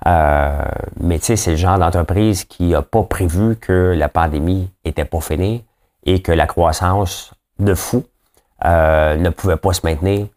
Euh, 0.06 0.64
mais 1.00 1.20
tu 1.20 1.26
sais, 1.26 1.36
c'est 1.36 1.52
le 1.52 1.58
genre 1.58 1.80
d'entreprise 1.80 2.46
qui 2.46 2.70
n'a 2.70 2.82
pas 2.82 3.04
prévu 3.04 3.56
que 3.56 3.94
la 3.98 4.10
pandémie 4.10 4.72
était 4.86 5.06
pas 5.06 5.20
finie 5.20 5.66
et 6.06 6.22
que 6.22 6.32
la 6.32 6.48
croissance 6.48 7.34
de 7.60 7.74
fou 7.74 8.06
euh, 8.66 9.18
ne 9.18 9.30
pouvait 9.30 9.58
pas 9.58 9.74
se 9.74 9.82
maintenir. 9.84 10.28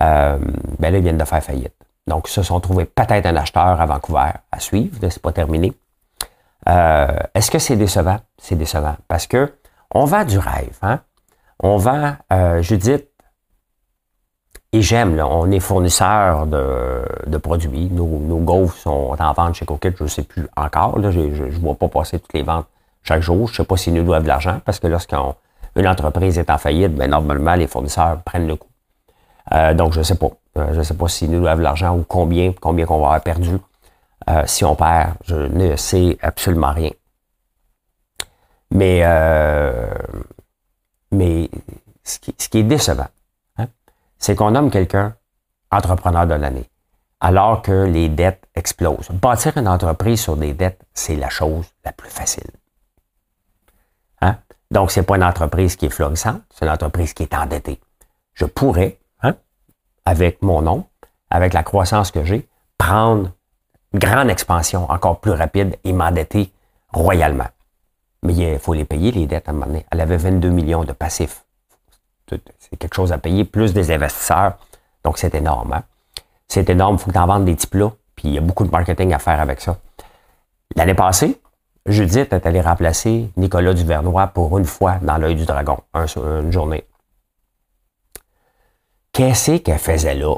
Euh, 0.00 0.38
ben 0.78 0.92
là, 0.92 0.98
ils 0.98 1.02
viennent 1.02 1.18
de 1.18 1.24
faire 1.24 1.42
faillite. 1.42 1.74
Donc, 2.06 2.28
ils 2.28 2.32
se 2.32 2.42
sont 2.42 2.60
trouvés 2.60 2.84
peut-être 2.84 3.26
un 3.26 3.36
acheteur 3.36 3.80
à 3.80 3.86
Vancouver 3.86 4.30
à 4.50 4.60
suivre, 4.60 4.96
c'est 5.02 5.22
pas 5.22 5.32
terminé. 5.32 5.72
Est-ce 6.66 7.50
que 7.50 7.58
c'est 7.58 7.76
décevant? 7.76 8.18
C'est 8.38 8.56
décevant 8.56 8.96
parce 9.08 9.26
que 9.26 9.52
on 9.94 10.04
vend 10.04 10.24
du 10.24 10.38
rêve. 10.38 10.76
Hein? 10.82 11.00
On 11.60 11.76
vend, 11.76 12.16
Judith, 12.60 13.08
et 14.74 14.80
j'aime, 14.80 15.20
on 15.20 15.50
est 15.50 15.60
fournisseur 15.60 16.46
de, 16.46 17.36
produits. 17.36 17.90
Nos, 17.90 18.06
nos 18.06 18.38
gaufres 18.38 18.76
sont 18.76 19.14
en 19.18 19.32
vente 19.34 19.54
chez 19.54 19.66
Coquette, 19.66 19.96
je 19.98 20.04
ne 20.04 20.08
sais 20.08 20.22
plus 20.22 20.48
encore. 20.56 20.98
je 21.10 21.20
ne 21.20 21.50
vois 21.60 21.74
pas 21.74 21.88
passer 21.88 22.18
toutes 22.18 22.32
les 22.32 22.42
ventes 22.42 22.66
chaque 23.02 23.20
jour. 23.20 23.48
Je 23.48 23.52
ne 23.52 23.56
sais 23.56 23.64
pas 23.64 23.76
s'ils 23.76 23.92
nous 23.92 24.02
doivent 24.02 24.22
de 24.22 24.28
l'argent, 24.28 24.60
parce 24.64 24.78
que 24.78 24.86
lorsqu'une 24.86 25.86
entreprise 25.86 26.38
est 26.38 26.48
en 26.48 26.56
faillite, 26.56 26.94
ben, 26.94 27.10
normalement, 27.10 27.54
les 27.54 27.66
fournisseurs 27.66 28.22
prennent 28.22 28.46
le 28.46 28.56
coup. 28.56 28.68
Euh, 29.52 29.74
donc, 29.74 29.92
je 29.92 29.98
ne 29.98 30.04
sais 30.04 30.14
pas. 30.14 30.30
je 30.56 30.78
ne 30.78 30.82
sais 30.82 30.94
pas 30.94 31.08
s'ils 31.08 31.30
nous 31.30 31.40
doivent 31.40 31.58
de 31.58 31.64
l'argent 31.64 31.94
ou 31.94 32.04
combien, 32.08 32.52
combien 32.58 32.86
qu'on 32.86 32.98
va 32.98 33.08
avoir 33.08 33.20
perdu. 33.20 33.58
si 34.46 34.64
on 34.64 34.74
perd, 34.74 35.14
je 35.26 35.36
ne 35.36 35.76
sais 35.76 36.16
absolument 36.22 36.72
rien. 36.72 36.90
Mais, 38.70 39.02
mais 41.10 41.50
ce 42.04 42.18
qui, 42.18 42.58
est 42.58 42.62
décevant, 42.62 43.08
c'est 44.22 44.36
qu'on 44.36 44.52
nomme 44.52 44.70
quelqu'un 44.70 45.16
entrepreneur 45.72 46.28
de 46.28 46.34
l'année, 46.34 46.70
alors 47.20 47.60
que 47.60 47.72
les 47.72 48.08
dettes 48.08 48.44
explosent. 48.54 49.10
Bâtir 49.10 49.58
une 49.58 49.66
entreprise 49.66 50.20
sur 50.20 50.36
des 50.36 50.54
dettes, 50.54 50.80
c'est 50.94 51.16
la 51.16 51.28
chose 51.28 51.66
la 51.84 51.92
plus 51.92 52.08
facile. 52.08 52.50
Hein? 54.20 54.36
Donc, 54.70 54.92
ce 54.92 55.00
n'est 55.00 55.06
pas 55.06 55.16
une 55.16 55.24
entreprise 55.24 55.74
qui 55.74 55.86
est 55.86 55.90
florissante, 55.90 56.40
c'est 56.50 56.64
une 56.64 56.70
entreprise 56.70 57.14
qui 57.14 57.24
est 57.24 57.34
endettée. 57.34 57.80
Je 58.34 58.44
pourrais, 58.44 59.00
hein, 59.22 59.34
avec 60.04 60.40
mon 60.40 60.62
nom, 60.62 60.86
avec 61.28 61.52
la 61.52 61.64
croissance 61.64 62.12
que 62.12 62.22
j'ai, 62.22 62.48
prendre 62.78 63.32
une 63.92 63.98
grande 63.98 64.30
expansion 64.30 64.88
encore 64.88 65.18
plus 65.18 65.32
rapide 65.32 65.76
et 65.82 65.92
m'endetter 65.92 66.52
royalement. 66.92 67.48
Mais 68.22 68.34
il 68.34 68.58
faut 68.60 68.74
les 68.74 68.84
payer, 68.84 69.10
les 69.10 69.26
dettes, 69.26 69.48
à 69.48 69.50
un 69.50 69.54
moment 69.54 69.66
donné. 69.66 69.84
Elle 69.90 70.00
avait 70.00 70.16
22 70.16 70.48
millions 70.48 70.84
de 70.84 70.92
passifs 70.92 71.44
c'est 72.58 72.76
quelque 72.76 72.94
chose 72.94 73.12
à 73.12 73.18
payer, 73.18 73.44
plus 73.44 73.72
des 73.72 73.90
investisseurs. 73.90 74.54
Donc, 75.04 75.18
c'est 75.18 75.34
énorme. 75.34 75.72
Hein. 75.72 75.82
C'est 76.48 76.68
énorme. 76.70 76.96
Il 76.96 76.98
faut 76.98 77.08
que 77.08 77.12
tu 77.12 77.18
en 77.18 77.26
vendes 77.26 77.44
des 77.44 77.54
petits 77.54 77.66
plats. 77.66 77.92
Puis, 78.14 78.28
il 78.28 78.34
y 78.34 78.38
a 78.38 78.40
beaucoup 78.40 78.64
de 78.64 78.70
marketing 78.70 79.12
à 79.12 79.18
faire 79.18 79.40
avec 79.40 79.60
ça. 79.60 79.78
L'année 80.76 80.94
passée, 80.94 81.40
Judith 81.86 82.32
est 82.32 82.46
allée 82.46 82.60
remplacer 82.60 83.30
Nicolas 83.36 83.74
Duvernois 83.74 84.28
pour 84.28 84.56
une 84.58 84.64
fois 84.64 84.98
dans 85.02 85.18
l'œil 85.18 85.34
du 85.34 85.44
dragon, 85.44 85.78
une 85.94 86.52
journée. 86.52 86.84
Qu'est-ce 89.12 89.58
qu'elle 89.58 89.78
faisait 89.78 90.14
là? 90.14 90.36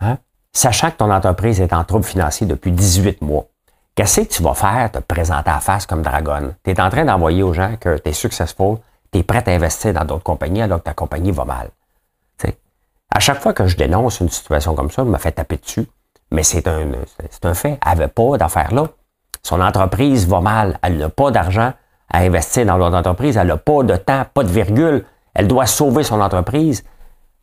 Hein? 0.00 0.18
Sachant 0.52 0.90
que 0.90 0.96
ton 0.96 1.12
entreprise 1.12 1.60
est 1.60 1.72
en 1.72 1.84
trouble 1.84 2.04
financier 2.04 2.46
depuis 2.46 2.72
18 2.72 3.22
mois, 3.22 3.46
qu'est-ce 3.94 4.22
que 4.22 4.26
tu 4.26 4.42
vas 4.42 4.54
faire 4.54 4.90
te 4.90 4.98
présenter 4.98 5.50
à 5.50 5.60
face 5.60 5.86
comme 5.86 6.02
dragon? 6.02 6.54
Tu 6.64 6.70
es 6.70 6.80
en 6.80 6.90
train 6.90 7.04
d'envoyer 7.04 7.42
aux 7.42 7.52
gens 7.52 7.76
que 7.78 7.98
tu 7.98 8.08
es 8.08 8.12
successful, 8.12 8.78
tu 9.12 9.18
es 9.18 9.22
prêt 9.22 9.42
à 9.48 9.52
investir 9.52 9.92
dans 9.92 10.04
d'autres 10.04 10.24
compagnies 10.24 10.62
alors 10.62 10.78
que 10.78 10.84
ta 10.84 10.94
compagnie 10.94 11.32
va 11.32 11.44
mal. 11.44 11.70
À 13.12 13.18
chaque 13.18 13.40
fois 13.40 13.52
que 13.52 13.66
je 13.66 13.76
dénonce 13.76 14.20
une 14.20 14.28
situation 14.28 14.74
comme 14.74 14.90
ça, 14.90 15.02
je 15.04 15.08
me 15.10 15.18
fait 15.18 15.32
taper 15.32 15.56
dessus. 15.56 15.86
Mais 16.30 16.44
c'est 16.44 16.68
un, 16.68 16.92
c'est 17.28 17.44
un 17.44 17.54
fait. 17.54 17.78
Elle 17.84 17.98
n'avait 17.98 18.08
pas 18.08 18.38
d'affaires 18.38 18.72
là. 18.72 18.88
Son 19.42 19.60
entreprise 19.60 20.28
va 20.28 20.40
mal. 20.40 20.78
Elle 20.82 20.96
n'a 20.96 21.08
pas 21.08 21.30
d'argent 21.32 21.72
à 22.08 22.18
investir 22.20 22.66
dans 22.66 22.76
l'autre 22.76 22.96
entreprise. 22.96 23.36
Elle 23.36 23.48
n'a 23.48 23.56
pas 23.56 23.82
de 23.82 23.96
temps, 23.96 24.24
pas 24.32 24.44
de 24.44 24.48
virgule. 24.48 25.04
Elle 25.34 25.48
doit 25.48 25.66
sauver 25.66 26.04
son 26.04 26.20
entreprise. 26.20 26.84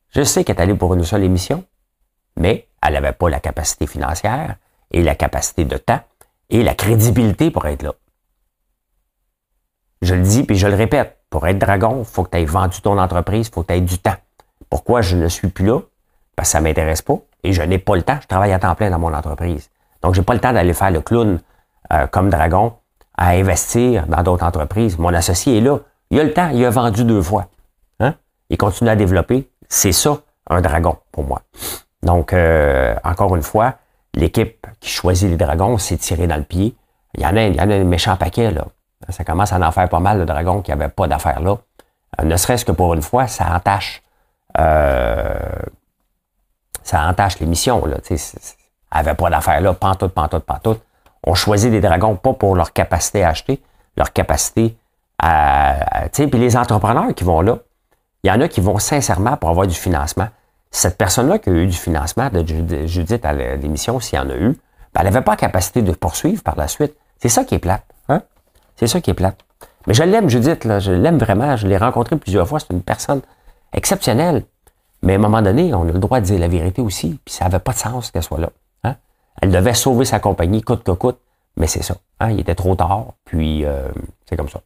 Je 0.09 0.23
sais 0.23 0.45
qu'elle 0.45 0.55
est 0.55 0.61
allée 0.61 0.73
pour 0.73 0.93
une 0.93 1.03
seule 1.03 1.23
émission, 1.23 1.65
mais 2.37 2.69
elle 2.81 2.93
n'avait 2.93 3.11
pas 3.11 3.29
la 3.29 3.41
capacité 3.41 3.87
financière 3.87 4.55
et 4.91 5.03
la 5.03 5.15
capacité 5.15 5.65
de 5.65 5.75
temps 5.75 5.99
et 6.49 6.63
la 6.63 6.75
crédibilité 6.75 7.51
pour 7.51 7.65
être 7.65 7.83
là. 7.83 7.93
Je 10.01 10.15
le 10.15 10.21
dis 10.21 10.43
puis 10.43 10.55
je 10.55 10.67
le 10.67 10.75
répète. 10.75 11.16
Pour 11.29 11.47
être 11.47 11.59
dragon, 11.59 11.99
il 11.99 12.05
faut 12.05 12.23
que 12.23 12.31
tu 12.31 12.37
aies 12.37 12.45
vendu 12.45 12.81
ton 12.81 12.97
entreprise, 12.97 13.47
il 13.47 13.53
faut 13.53 13.63
que 13.63 13.67
tu 13.67 13.73
aies 13.73 13.81
du 13.81 13.99
temps. 13.99 14.15
Pourquoi 14.69 15.01
je 15.01 15.15
ne 15.15 15.27
suis 15.27 15.49
plus 15.49 15.65
là? 15.65 15.79
Parce 16.35 16.49
que 16.49 16.51
ça 16.51 16.59
ne 16.59 16.65
m'intéresse 16.65 17.01
pas 17.01 17.17
et 17.43 17.53
je 17.53 17.61
n'ai 17.61 17.79
pas 17.79 17.95
le 17.95 18.03
temps. 18.03 18.17
Je 18.21 18.27
travaille 18.27 18.53
à 18.53 18.59
temps 18.59 18.75
plein 18.75 18.89
dans 18.89 18.99
mon 18.99 19.13
entreprise. 19.13 19.69
Donc, 20.01 20.13
je 20.13 20.19
n'ai 20.19 20.25
pas 20.25 20.33
le 20.33 20.39
temps 20.39 20.53
d'aller 20.53 20.73
faire 20.73 20.91
le 20.91 21.01
clown 21.01 21.39
euh, 21.91 22.07
comme 22.07 22.29
dragon 22.29 22.73
à 23.17 23.29
investir 23.29 24.07
dans 24.07 24.21
d'autres 24.23 24.45
entreprises. 24.45 24.97
Mon 24.97 25.13
associé 25.13 25.57
est 25.57 25.61
là. 25.61 25.79
Il 26.11 26.19
a 26.19 26.23
le 26.23 26.33
temps. 26.33 26.49
Il 26.53 26.63
a 26.63 26.69
vendu 26.69 27.03
deux 27.03 27.21
fois. 27.21 27.47
Hein? 27.99 28.13
Il 28.49 28.57
continue 28.57 28.89
à 28.89 28.95
développer. 28.95 29.49
C'est 29.67 29.91
ça, 29.91 30.19
un 30.49 30.61
dragon, 30.61 30.97
pour 31.11 31.23
moi. 31.23 31.41
Donc, 32.03 32.31
euh, 32.33 32.95
encore 33.03 33.35
une 33.35 33.41
fois, 33.41 33.75
l'équipe 34.13 34.65
qui 34.79 34.89
choisit 34.89 35.29
les 35.29 35.37
dragons 35.37 35.77
s'est 35.77 35.97
tirée 35.97 36.27
dans 36.27 36.37
le 36.37 36.43
pied. 36.43 36.75
Il 37.15 37.23
y 37.23 37.25
en 37.25 37.35
a, 37.35 37.43
il 37.47 37.55
y 37.55 37.61
en 37.61 37.69
a 37.69 37.75
un 37.75 37.83
méchant 37.83 38.15
paquet, 38.15 38.51
là. 38.51 38.67
Ça 39.09 39.23
commence 39.23 39.53
à 39.53 39.59
en 39.59 39.71
faire 39.71 39.89
pas 39.89 39.99
mal, 39.99 40.19
le 40.19 40.25
dragon 40.25 40.61
qui 40.61 40.71
n'avait 40.71 40.89
pas 40.89 41.07
d'affaires 41.07 41.39
là. 41.39 41.57
Euh, 42.19 42.25
ne 42.25 42.35
serait-ce 42.35 42.65
que 42.65 42.71
pour 42.71 42.93
une 42.93 43.01
fois, 43.01 43.27
ça 43.27 43.53
entache. 43.53 44.01
Euh, 44.59 45.35
ça 46.83 47.07
entache 47.07 47.39
l'émission. 47.39 47.85
Là, 47.85 47.97
n'avait 48.93 49.13
pas 49.13 49.29
d'affaires 49.29 49.61
là, 49.61 49.73
pantoute, 49.73 50.13
pantoute, 50.13 50.43
pantoute. 50.43 50.81
On 51.23 51.33
choisit 51.35 51.71
des 51.71 51.81
dragons 51.81 52.15
pas 52.15 52.33
pour 52.33 52.55
leur 52.55 52.73
capacité 52.73 53.23
à 53.23 53.29
acheter, 53.29 53.61
leur 53.97 54.13
capacité 54.13 54.77
à. 55.19 56.03
à 56.03 56.09
puis 56.09 56.25
les 56.25 56.55
entrepreneurs 56.55 57.13
qui 57.13 57.23
vont 57.23 57.41
là, 57.41 57.57
il 58.23 58.29
y 58.29 58.31
en 58.31 58.41
a 58.41 58.47
qui 58.47 58.61
vont 58.61 58.79
sincèrement 58.79 59.37
pour 59.37 59.49
avoir 59.49 59.67
du 59.67 59.75
financement. 59.75 60.27
Cette 60.71 60.97
personne-là 60.97 61.39
qui 61.39 61.49
a 61.49 61.53
eu 61.53 61.67
du 61.67 61.77
financement 61.77 62.29
Judith 62.85 63.25
à 63.25 63.33
l'émission, 63.33 63.99
s'il 63.99 64.19
y 64.19 64.21
en 64.21 64.29
a 64.29 64.35
eu, 64.35 64.57
ben, 64.93 65.01
elle 65.01 65.05
n'avait 65.05 65.21
pas 65.21 65.31
la 65.31 65.37
capacité 65.37 65.81
de 65.81 65.91
poursuivre 65.91 66.43
par 66.43 66.55
la 66.55 66.67
suite. 66.67 66.95
C'est 67.19 67.29
ça 67.29 67.43
qui 67.43 67.55
est 67.55 67.59
plate. 67.59 67.83
C'est 68.77 68.87
ça 68.87 69.01
qui 69.01 69.11
est 69.11 69.15
plate. 69.15 69.37
Mais 69.85 69.93
je 69.93 70.03
l'aime, 70.03 70.29
Judith, 70.29 70.63
là, 70.65 70.79
je 70.79 70.91
l'aime 70.91 71.17
vraiment. 71.17 71.55
Je 71.57 71.67
l'ai 71.67 71.77
rencontré 71.77 72.15
plusieurs 72.15 72.47
fois. 72.47 72.59
C'est 72.59 72.71
une 72.71 72.81
personne 72.81 73.21
exceptionnelle. 73.73 74.43
Mais 75.01 75.13
à 75.13 75.15
un 75.15 75.19
moment 75.19 75.41
donné, 75.41 75.73
on 75.73 75.83
a 75.83 75.91
le 75.91 75.99
droit 75.99 76.19
de 76.19 76.25
dire 76.25 76.39
la 76.39 76.47
vérité 76.47 76.81
aussi. 76.81 77.19
Puis 77.25 77.35
ça 77.35 77.45
n'avait 77.45 77.59
pas 77.59 77.73
de 77.73 77.77
sens 77.77 78.11
qu'elle 78.11 78.23
soit 78.23 78.39
là. 78.39 78.49
Hein. 78.83 78.95
Elle 79.41 79.51
devait 79.51 79.73
sauver 79.73 80.05
sa 80.05 80.19
compagnie 80.19 80.61
coûte 80.61 80.83
que 80.83 80.91
coûte. 80.91 81.19
Mais 81.57 81.67
c'est 81.67 81.83
ça. 81.83 81.95
Hein. 82.19 82.31
Il 82.31 82.39
était 82.39 82.55
trop 82.55 82.75
tard. 82.75 83.13
Puis 83.25 83.65
euh, 83.65 83.89
c'est 84.29 84.37
comme 84.37 84.49
ça. 84.49 84.61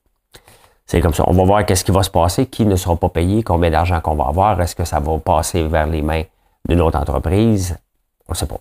C'est 0.86 1.00
comme 1.00 1.14
ça. 1.14 1.24
On 1.28 1.34
va 1.34 1.44
voir 1.46 1.66
qu'est-ce 1.66 1.86
qui 1.86 1.92
va 1.92 2.04
se 2.04 2.10
passer, 2.10 2.48
qui 2.48 2.66
ne 2.66 2.76
sera 2.76 2.98
pas 2.98 3.08
payé, 3.08 3.44
combien 3.44 3.72
d'argent 3.72 4.02
qu'on 4.02 4.16
va 4.16 4.26
avoir, 4.26 4.60
est-ce 4.60 4.76
que 4.76 4.84
ça 4.84 5.00
va 5.00 5.18
passer 5.20 5.64
vers 5.64 5.88
les 5.88 6.02
mains 6.02 6.24
d'une 6.68 6.82
autre 6.82 7.00
entreprise? 7.00 7.78
On 8.28 8.34
ne 8.34 8.36
sait 8.36 8.46
pas. 8.46 8.60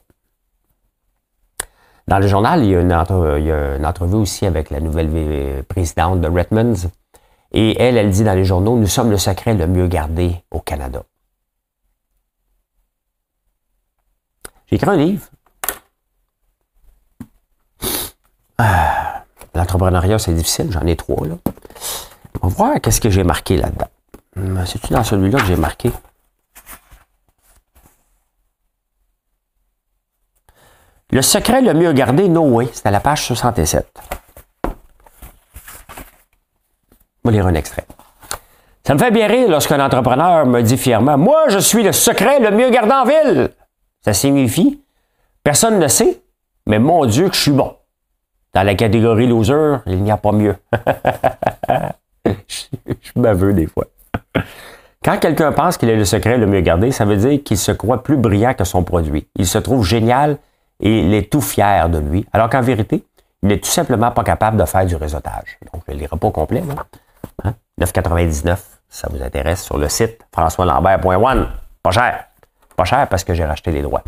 Dans 2.10 2.18
le 2.18 2.26
journal, 2.26 2.64
il 2.64 2.70
y, 2.70 2.74
a 2.74 2.80
une, 2.80 3.86
entrevue 3.86 4.16
aussi 4.16 4.44
avec 4.44 4.70
la 4.70 4.80
nouvelle 4.80 5.64
présidente 5.68 6.20
de 6.20 6.26
Redmonds. 6.26 6.90
Et 7.52 7.80
elle, 7.80 7.96
elle 7.96 8.10
dit 8.10 8.24
dans 8.24 8.34
les 8.34 8.44
journaux, 8.44 8.76
nous 8.76 8.88
sommes 8.88 9.12
le 9.12 9.16
secret 9.16 9.54
le 9.54 9.68
mieux 9.68 9.86
gardé 9.86 10.34
au 10.50 10.58
Canada. 10.58 11.04
J'ai 14.66 14.74
écrit 14.74 14.90
un 14.90 14.96
livre. 14.96 15.24
Ah, 18.58 19.22
l'entrepreneuriat, 19.54 20.18
c'est 20.18 20.34
difficile, 20.34 20.72
j'en 20.72 20.84
ai 20.86 20.96
trois 20.96 21.28
là. 21.28 21.36
On 22.42 22.48
va 22.48 22.54
voir 22.54 22.80
qu'est-ce 22.80 23.00
que 23.00 23.10
j'ai 23.10 23.22
marqué 23.22 23.56
là-dedans. 23.56 23.88
Hum, 24.36 24.60
c'est-tu 24.66 24.92
dans 24.92 25.04
celui-là 25.04 25.38
que 25.38 25.46
j'ai 25.46 25.56
marqué? 25.56 25.92
Le 31.12 31.22
secret 31.22 31.60
le 31.60 31.74
mieux 31.74 31.92
gardé, 31.92 32.28
no 32.28 32.42
way, 32.42 32.68
c'est 32.72 32.86
à 32.86 32.92
la 32.92 33.00
page 33.00 33.26
67. 33.26 33.84
Je 34.64 34.70
vais 37.24 37.32
lire 37.32 37.46
un 37.48 37.54
extrait. 37.54 37.84
Ça 38.86 38.94
me 38.94 38.98
fait 38.98 39.10
bien 39.10 39.26
rire 39.26 39.48
lorsqu'un 39.48 39.84
entrepreneur 39.84 40.46
me 40.46 40.62
dit 40.62 40.78
fièrement 40.78 41.18
Moi, 41.18 41.48
je 41.48 41.58
suis 41.58 41.82
le 41.82 41.90
secret 41.92 42.38
le 42.38 42.52
mieux 42.52 42.70
gardé 42.70 42.92
en 42.92 43.04
ville. 43.04 43.50
Ça 44.04 44.12
signifie 44.12 44.80
Personne 45.42 45.80
ne 45.80 45.88
sait, 45.88 46.22
mais 46.66 46.78
mon 46.78 47.04
Dieu, 47.06 47.28
que 47.28 47.34
je 47.34 47.40
suis 47.40 47.50
bon. 47.50 47.74
Dans 48.54 48.62
la 48.62 48.76
catégorie 48.76 49.26
loser, 49.26 49.78
il 49.86 50.02
n'y 50.02 50.12
a 50.12 50.16
pas 50.16 50.32
mieux. 50.32 50.56
je, 52.24 52.32
je 52.86 53.10
veux 53.16 53.52
des 53.52 53.66
fois. 53.66 53.86
Quand 55.04 55.18
quelqu'un 55.18 55.50
pense 55.50 55.76
qu'il 55.76 55.88
est 55.88 55.96
le 55.96 56.04
secret 56.04 56.38
le 56.38 56.46
mieux 56.46 56.60
gardé, 56.60 56.92
ça 56.92 57.04
veut 57.04 57.16
dire 57.16 57.42
qu'il 57.42 57.58
se 57.58 57.72
croit 57.72 58.02
plus 58.02 58.16
brillant 58.16 58.54
que 58.54 58.64
son 58.64 58.84
produit. 58.84 59.26
Il 59.36 59.46
se 59.46 59.58
trouve 59.58 59.84
génial 59.84 60.38
et 60.80 61.00
il 61.00 61.14
est 61.14 61.30
tout 61.30 61.40
fier 61.40 61.88
de 61.88 61.98
lui, 61.98 62.26
alors 62.32 62.48
qu'en 62.48 62.60
vérité, 62.60 63.04
il 63.42 63.48
n'est 63.48 63.58
tout 63.58 63.70
simplement 63.70 64.10
pas 64.10 64.24
capable 64.24 64.56
de 64.56 64.64
faire 64.64 64.84
du 64.86 64.96
réseautage. 64.96 65.58
Donc, 65.72 65.82
je 65.86 65.92
ne 65.92 65.98
lirai 65.98 66.16
pas 66.16 66.30
complet. 66.30 66.62
Hein? 67.44 67.54
9,99, 67.80 68.58
ça 68.88 69.08
vous 69.10 69.22
intéresse, 69.22 69.62
sur 69.62 69.78
le 69.78 69.88
site 69.88 70.20
françoislambert.one. 70.32 71.48
Pas 71.82 71.90
cher. 71.90 72.24
Pas 72.76 72.84
cher 72.84 73.06
parce 73.08 73.24
que 73.24 73.34
j'ai 73.34 73.44
racheté 73.44 73.72
les 73.72 73.82
droits. 73.82 74.02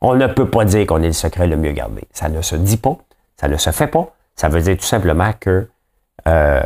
On 0.00 0.14
ne 0.14 0.26
peut 0.28 0.48
pas 0.48 0.64
dire 0.64 0.86
qu'on 0.86 1.02
est 1.02 1.08
le 1.08 1.12
secret 1.12 1.46
le 1.48 1.56
mieux 1.56 1.72
gardé. 1.72 2.06
Ça 2.12 2.28
ne 2.28 2.40
se 2.42 2.54
dit 2.54 2.76
pas, 2.76 2.96
ça 3.36 3.48
ne 3.48 3.56
se 3.56 3.70
fait 3.70 3.88
pas. 3.88 4.12
Ça 4.36 4.48
veut 4.48 4.60
dire 4.60 4.76
tout 4.76 4.84
simplement 4.84 5.32
que 5.38 5.68
euh, 6.28 6.60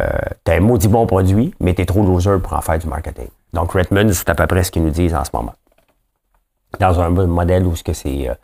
un 0.49 0.61
maudit 0.61 0.88
bon 0.88 1.07
produit, 1.07 1.55
mais 1.61 1.75
tu 1.75 1.83
es 1.83 1.87
trop 1.87 2.03
loser 2.03 2.38
pour 2.43 2.53
en 2.53 2.61
faire 2.61 2.79
du 2.79 2.87
marketing. 2.87 3.29
Donc, 3.55 3.73
Redmond, 3.73 4.12
c'est 4.12 4.29
à 4.29 4.35
peu 4.35 4.47
près 4.47 4.65
ce 4.65 4.71
qu'ils 4.71 4.83
nous 4.83 4.91
disent 4.91 5.15
en 5.15 5.25
ce 5.25 5.31
moment. 5.33 5.55
Dans 6.79 7.01
un 7.01 7.09
modèle 7.09 7.67
où 7.67 7.77
ce 7.77 7.83
que 7.83 7.93
c'est 7.93 8.29
euh, 8.29 8.35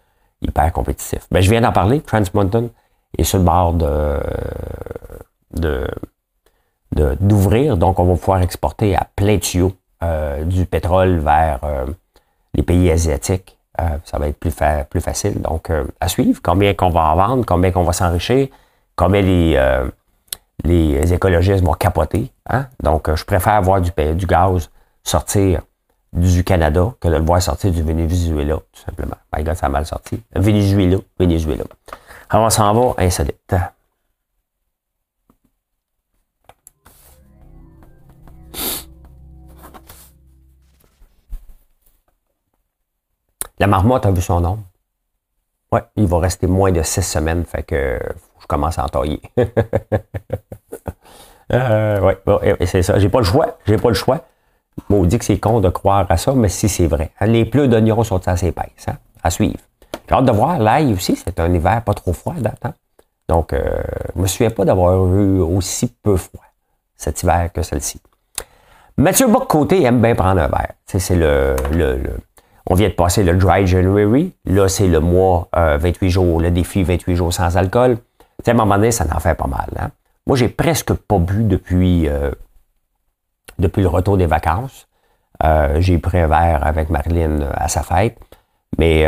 hyper 0.42 0.72
compétitif. 0.72 1.27
Ben, 1.31 1.40
je 1.40 1.51
viens 1.51 1.61
d'en 1.61 1.72
parler. 1.72 2.01
Trans 2.01 2.22
Mountain 2.35 2.68
est 3.16 3.24
sur 3.24 3.38
le 3.38 3.44
bord 3.44 3.72
de, 3.74 4.20
de, 5.55 5.87
d'ouvrir. 7.20 7.77
Donc, 7.77 7.98
on 7.98 8.05
va 8.05 8.14
pouvoir 8.14 8.42
exporter 8.42 8.96
à 8.96 9.07
plein 9.16 9.37
de 9.37 9.40
tuyaux 9.40 9.72
euh, 10.03 10.44
du 10.44 10.66
pétrole 10.66 11.18
vers 11.18 11.61
euh, 11.64 11.87
les 12.55 12.62
pays 12.62 12.90
asiatiques. 12.90 13.59
Euh, 13.81 13.85
ça 14.05 14.18
va 14.18 14.29
être 14.29 14.38
plus, 14.38 15.01
facile. 15.01 15.40
Donc, 15.40 15.70
à 16.01 16.09
suivre. 16.09 16.40
Combien 16.42 16.74
qu'on 16.74 16.90
va 16.90 17.12
en 17.12 17.16
vendre, 17.16 17.44
combien 17.46 17.70
qu'on 17.70 17.85
va 17.85 17.92
s'enrichir, 17.92 18.48
combien 18.96 19.22
les, 19.22 19.81
les 20.64 21.12
écologistes 21.12 21.64
vont 21.64 21.74
capoter. 21.74 22.33
Hein? 22.51 22.66
Donc, 22.83 23.14
je 23.14 23.24
préfère 23.24 23.62
voir 23.62 23.81
du 23.81 24.27
gaz 24.27 24.70
sortir 25.05 25.62
du 26.12 26.44
Canada 26.44 26.94
que 27.01 27.09
de 27.09 27.16
le 27.16 27.25
voir 27.25 27.42
sortir 27.42 27.71
du 27.71 27.83
Venezuela, 27.83 28.57
tout 28.57 28.83
simplement. 28.85 29.16
My 29.35 29.42
God, 29.42 29.55
ça 29.55 29.66
a 29.66 29.68
mal 29.68 29.87
sorti. 29.87 30.23
Venezuela, 30.35 30.99
Venezuela. 31.18 31.64
On 32.33 32.51
s'en 32.51 32.75
va, 32.75 32.94
insolite. 33.03 33.55
La 43.61 43.66
marmotte 43.66 44.07
a 44.07 44.11
vu 44.12 44.23
son 44.23 44.40
nom. 44.40 44.59
Ouais, 45.73 45.83
il 45.97 46.07
va 46.07 46.18
rester 46.21 46.47
moins 46.47 46.71
de 46.73 46.83
six 46.83 47.03
semaines, 47.03 47.44
fait 47.44 47.62
que 47.62 47.99
je 48.40 48.47
commence 48.47 48.79
à 48.79 48.85
entailler. 48.85 49.21
euh, 51.53 52.01
ouais, 52.01 52.57
c'est 52.66 52.83
ça. 52.83 52.99
J'ai 52.99 53.09
pas 53.09 53.18
le 53.18 53.25
choix. 53.25 53.59
J'ai 53.66 53.77
pas 53.77 53.88
le 53.88 53.94
choix. 53.94 54.25
On 54.91 55.05
dit 55.05 55.19
que 55.19 55.25
c'est 55.25 55.38
con 55.38 55.61
de 55.61 55.69
croire 55.69 56.07
à 56.09 56.17
ça, 56.17 56.33
mais 56.35 56.49
si 56.49 56.69
c'est 56.69 56.87
vrai. 56.87 57.11
Les 57.21 57.45
pleurs 57.45 57.69
d'oignons 57.69 58.03
sont 58.05 58.27
assez 58.29 58.49
épaisses, 58.49 58.87
hein, 58.88 58.97
à 59.23 59.31
suivre. 59.31 59.59
J'ai 60.09 60.14
hâte 60.14 60.25
de 60.25 60.33
voir. 60.33 60.59
L'ail 60.59 60.93
aussi, 60.93 61.17
c'est 61.17 61.38
un 61.41 61.53
hiver 61.53 61.83
pas 61.85 61.95
trop 61.95 62.12
froid 62.12 62.35
date. 62.35 62.61
Hein? 62.64 62.75
Donc, 63.29 63.53
euh, 63.53 63.83
je 64.14 64.21
me 64.21 64.27
souviens 64.27 64.51
pas 64.51 64.64
d'avoir 64.64 64.95
eu 65.14 65.41
aussi 65.41 65.88
peu 66.03 66.17
froid 66.17 66.45
cet 66.97 67.23
hiver 67.23 67.51
que 67.53 67.62
celle-ci. 67.62 68.01
Mathieu 68.97 69.29
Bock-Côté 69.29 69.85
aime 69.85 70.01
bien 70.03 70.14
prendre 70.14 70.41
un 70.41 70.49
verre. 70.49 70.73
C'est 70.87 71.14
le, 71.14 71.55
le, 71.73 72.01
on 72.67 72.75
vient 72.75 72.88
de 72.88 72.95
passer 72.95 73.23
le 73.23 73.35
Dry 73.35 73.67
January. 73.67 74.33
Là, 74.45 74.69
c'est 74.69 74.88
le 74.88 75.01
mois 75.01 75.49
28 75.53 76.07
euh, 76.07 76.11
jours, 76.11 76.41
le 76.41 76.51
défi 76.51 76.83
28 76.83 77.14
jours 77.14 77.33
sans 77.33 77.57
alcool. 77.57 77.99
à 78.45 78.51
un 78.51 78.55
moment 78.55 78.75
donné, 78.77 78.91
ça 78.91 79.07
en 79.14 79.21
fait 79.21 79.35
pas 79.35 79.47
mal. 79.47 79.69
Hein? 79.79 79.91
Moi, 80.27 80.37
j'ai 80.37 80.49
presque 80.49 80.93
pas 80.93 81.19
bu 81.19 81.45
depuis, 81.45 82.09
euh, 82.09 82.31
depuis 83.59 83.83
le 83.83 83.88
retour 83.88 84.16
des 84.16 84.27
vacances. 84.27 84.87
Euh, 85.44 85.81
j'ai 85.81 85.99
pris 85.99 86.18
un 86.18 86.27
verre 86.27 86.66
avec 86.66 86.90
Marilyn 86.90 87.49
à 87.55 87.68
sa 87.68 87.83
fête. 87.83 88.18
Mais 88.77 89.07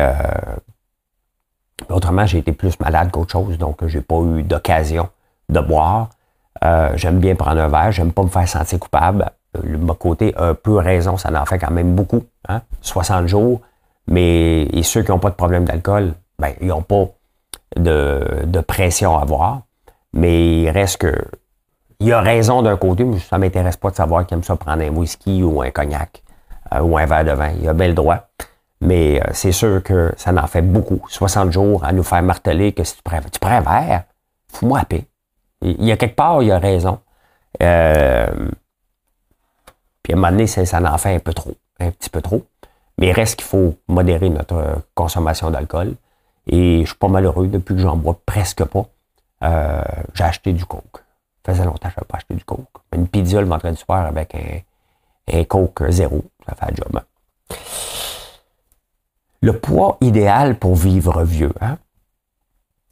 autrement, 1.91 2.25
j'ai 2.27 2.39
été 2.39 2.53
plus 2.53 2.79
malade 2.81 3.11
qu'autre 3.11 3.33
chose, 3.33 3.59
donc 3.59 3.87
j'ai 3.87 4.01
pas 4.01 4.21
eu 4.21 4.43
d'occasion 4.43 5.09
de 5.49 5.61
boire. 5.61 6.09
j'aime 6.95 7.19
bien 7.19 7.35
prendre 7.35 7.61
un 7.61 7.69
verre, 7.69 7.93
j'aime 7.93 8.13
pas 8.13 8.23
me 8.23 8.29
faire 8.29 8.49
sentir 8.49 8.79
coupable 8.79 9.31
le 9.63 9.95
côté 9.95 10.35
un 10.37 10.55
peu 10.55 10.77
raison, 10.77 11.17
ça 11.17 11.31
en 11.41 11.47
fait 11.47 11.59
quand 11.59 11.71
même 11.71 11.95
beaucoup. 11.95 12.25
Hein? 12.49 12.63
60 12.83 13.27
jours. 13.27 13.61
Mais 14.07 14.63
et 14.65 14.83
ceux 14.83 15.03
qui 15.03 15.11
n'ont 15.11 15.19
pas 15.19 15.31
de 15.31 15.35
problème 15.35 15.65
d'alcool, 15.65 16.15
ben, 16.39 16.53
ils 16.61 16.69
n'ont 16.69 16.83
pas 16.83 17.07
de, 17.77 18.61
pression 18.67 19.17
à 19.17 19.23
avoir. 19.23 19.63
Mais 20.13 20.63
il 20.63 20.71
reste 20.71 20.99
que. 20.99 21.15
Il 22.03 22.11
a 22.15 22.23
raison 22.23 22.63
d'un 22.63 22.79
côté, 22.79 23.05
mais 23.05 23.19
ça 23.19 23.37
ne 23.37 23.43
m'intéresse 23.43 23.77
pas 23.77 23.91
de 23.91 23.97
savoir 23.97 24.27
qu'il 24.27 24.35
aime 24.35 24.43
ça 24.43 24.57
prendre 24.57 24.83
un 24.83 24.89
whisky 24.89 25.43
ou 25.43 25.61
un 25.61 25.71
cognac 25.71 26.23
euh, 26.73 26.81
ou 26.81 26.97
un 26.97 27.05
verre 27.05 27.27
de 27.27 27.33
vin. 27.33 27.51
Il 27.61 27.69
a 27.69 27.75
bien 27.75 27.89
le 27.89 27.95
droit. 27.95 28.31
Mais 28.81 29.21
euh, 29.21 29.31
c'est 29.35 29.53
sûr 29.53 29.83
que 29.83 30.11
ça 30.17 30.33
en 30.33 30.47
fait 30.47 30.63
beaucoup. 30.63 31.03
60 31.09 31.53
jours 31.53 31.85
à 31.85 31.93
nous 31.93 32.03
faire 32.03 32.23
marteler 32.23 32.73
que 32.73 32.85
si 32.85 32.97
tu 32.97 33.03
prends, 33.03 33.21
tu 33.21 33.47
un 33.47 33.61
verre, 33.61 34.05
fous-moi 34.49 34.79
à 34.81 34.85
paix. 34.87 35.05
Il 35.61 35.85
y 35.85 35.93
a 35.93 35.99
quelque 35.99 36.17
part, 36.17 36.43
il 36.43 36.51
a 36.51 36.59
raison. 36.59 37.01
Euh, 37.63 38.49
puis 40.03 40.15
à 40.15 40.17
un 40.17 40.21
moment 40.21 40.31
donné, 40.31 40.47
ça, 40.47 40.81
en 40.81 40.99
fait 40.99 41.15
un 41.15 41.19
peu 41.19 41.35
trop, 41.35 41.53
un 41.81 41.91
petit 41.91 42.09
peu 42.09 42.23
trop. 42.23 42.47
Mais 42.97 43.09
il 43.09 43.13
reste 43.13 43.37
qu'il 43.37 43.47
faut 43.47 43.75
modérer 43.89 44.31
notre 44.31 44.85
consommation 44.95 45.51
d'alcool. 45.51 45.97
Et 46.47 46.81
je 46.81 46.87
suis 46.87 46.99
pas 46.99 47.09
malheureux 47.09 47.47
depuis 47.47 47.75
que 47.75 47.83
j'en 47.83 47.97
bois 47.97 48.19
presque 48.25 48.65
pas. 48.65 48.87
J'ai 50.15 50.25
acheté 50.25 50.55
du 50.55 50.65
coke. 50.65 51.03
Ça 51.44 51.53
faisait 51.53 51.64
longtemps 51.64 51.88
que 51.88 51.94
je 51.94 52.00
n'avais 52.00 52.07
pas 52.09 52.16
acheté 52.18 52.35
du 52.35 52.44
coke. 52.44 52.68
Une 52.94 53.09
pizza 53.09 53.40
le 53.40 53.46
vendredi 53.46 53.76
soir 53.76 54.07
avec 54.07 54.35
un, 54.35 55.38
un 55.38 55.44
coke 55.44 55.85
zéro. 55.88 56.24
Ça 56.46 56.55
fait 56.55 56.72
un 56.72 56.74
job. 56.74 56.96
Hein. 56.96 57.57
Le 59.42 59.59
poids 59.59 59.96
idéal 60.00 60.59
pour 60.59 60.76
vivre 60.76 61.22
vieux. 61.22 61.53
Hein? 61.61 61.79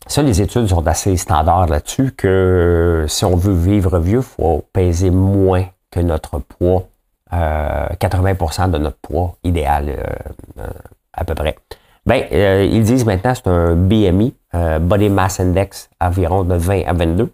Ça, 0.07 0.23
les 0.23 0.41
études 0.41 0.67
sont 0.69 0.87
assez 0.87 1.17
standards 1.19 1.67
là-dessus 1.67 2.13
que 2.13 3.05
si 3.09 3.27
on 3.27 3.37
veut 3.37 3.55
vivre 3.55 3.99
vieux, 3.99 4.21
il 4.21 4.23
faut 4.23 4.65
peser 4.73 5.11
moins 5.11 5.67
que 5.91 6.01
notre 6.01 6.39
poids 6.39 6.89
80% 7.31 7.35
euh, 7.35 8.67
de 8.69 8.79
notre 8.79 8.97
poids 8.97 9.37
idéal, 9.45 9.91
euh, 9.91 10.03
euh, 10.61 10.67
à 11.13 11.25
peu 11.25 11.35
près. 11.35 11.57
Ben, 12.07 12.25
ils 12.33 12.83
disent 12.85 13.05
maintenant 13.05 13.35
c'est 13.35 13.49
un 13.49 13.75
BMI, 13.75 14.35
Body 14.81 15.11
Mass 15.11 15.41
Index, 15.41 15.91
environ 16.01 16.43
de 16.43 16.55
20 16.55 16.85
à 16.87 16.95
22. 16.95 17.31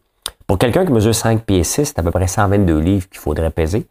Pour 0.47 0.59
quelqu'un 0.59 0.85
qui 0.85 0.93
mesure 0.93 1.15
5 1.15 1.45
pieds 1.45 1.65
6, 1.65 1.87
c'est 1.87 1.99
à 1.99 2.03
peu 2.03 2.11
près 2.11 2.27
122 2.27 2.79
livres 2.79 3.09
qu'il 3.09 3.19
faudrait 3.19 3.51
peser. 3.51 3.87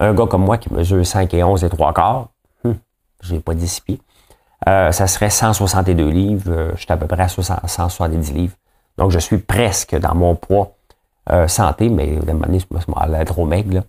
Un 0.00 0.14
gars 0.14 0.26
comme 0.26 0.44
moi 0.44 0.58
qui 0.58 0.72
mesure 0.72 1.04
5 1.04 1.32
et 1.34 1.44
11 1.44 1.64
et 1.64 1.68
3 1.68 1.92
quarts, 1.92 2.28
hum, 2.64 2.76
je 3.22 3.34
n'ai 3.34 3.40
pas 3.40 3.54
10 3.54 3.80
pieds, 3.80 4.00
ça 4.64 5.06
serait 5.06 5.30
162 5.30 6.08
livres. 6.08 6.72
je 6.74 6.80
suis 6.80 6.92
à 6.92 6.96
peu 6.96 7.06
près 7.06 7.22
à 7.22 7.28
170 7.28 8.32
livres. 8.32 8.54
Donc, 8.96 9.10
je 9.10 9.18
suis 9.18 9.38
presque 9.38 9.96
dans 9.96 10.14
mon 10.14 10.34
poids 10.34 10.72
santé, 11.46 11.88
mais 11.88 12.16
à 12.16 12.30
un 12.30 12.34
moment 12.34 12.46
donné, 12.46 12.58
je 12.60 13.24
trop 13.24 13.44
maigre. 13.44 13.82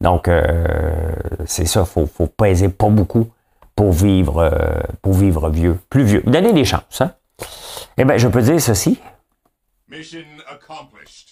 Donc, 0.00 0.28
euh, 0.28 1.12
c'est 1.46 1.66
ça, 1.66 1.80
il 1.80 1.86
faut, 1.86 2.06
faut 2.06 2.26
peser 2.26 2.68
pas 2.70 2.88
beaucoup 2.88 3.28
pour 3.76 3.92
vivre, 3.92 4.38
euh, 4.38 5.50
vieux, 5.50 5.78
plus 5.90 6.04
vieux. 6.04 6.22
Donner 6.24 6.52
des 6.52 6.64
chances. 6.64 7.00
Hein? 7.00 7.12
Eh 7.98 8.04
bien, 8.04 8.16
je 8.16 8.28
peux 8.28 8.42
dire 8.42 8.60
ceci. 8.60 8.98
Mission 9.88 10.24
accomplished. 10.50 11.29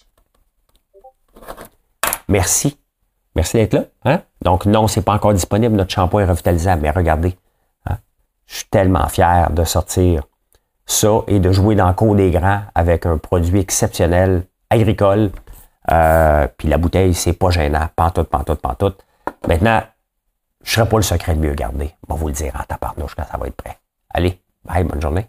Merci. 2.29 2.79
Merci 3.35 3.57
d'être 3.57 3.73
là. 3.73 3.83
Hein? 4.05 4.21
Donc, 4.41 4.65
non, 4.65 4.87
c'est 4.87 5.01
pas 5.01 5.13
encore 5.13 5.33
disponible, 5.33 5.75
notre 5.75 5.91
shampoing 5.91 6.25
revitalisable, 6.25 6.81
mais 6.81 6.91
regardez. 6.91 7.37
Hein? 7.85 7.97
Je 8.45 8.57
suis 8.57 8.67
tellement 8.69 9.07
fier 9.09 9.49
de 9.51 9.63
sortir 9.63 10.23
ça 10.85 11.21
et 11.27 11.39
de 11.39 11.51
jouer 11.51 11.75
dans 11.75 11.87
le 11.87 11.93
cours 11.93 12.15
des 12.15 12.31
grands 12.31 12.61
avec 12.73 13.05
un 13.05 13.17
produit 13.17 13.59
exceptionnel, 13.59 14.43
agricole, 14.69 15.31
euh, 15.91 16.47
puis 16.57 16.67
la 16.67 16.77
bouteille, 16.77 17.13
c'est 17.13 17.33
pas 17.33 17.49
gênant. 17.49 17.87
Pantoute, 17.95 18.29
pantoute, 18.29 18.61
pantoute. 18.61 19.05
Maintenant, 19.47 19.81
je 20.63 20.71
serai 20.71 20.87
pas 20.87 20.97
le 20.97 21.03
secret 21.03 21.35
de 21.35 21.39
mieux 21.39 21.53
garder. 21.53 21.95
On 22.07 22.13
va 22.13 22.19
vous 22.19 22.27
le 22.27 22.33
dire 22.33 22.53
en 22.59 22.63
taparnouche 22.63 23.15
quand 23.15 23.25
ça 23.29 23.37
va 23.37 23.47
être 23.47 23.55
prêt. 23.55 23.77
Allez, 24.11 24.39
bye, 24.65 24.83
bonne 24.83 25.01
journée. 25.01 25.27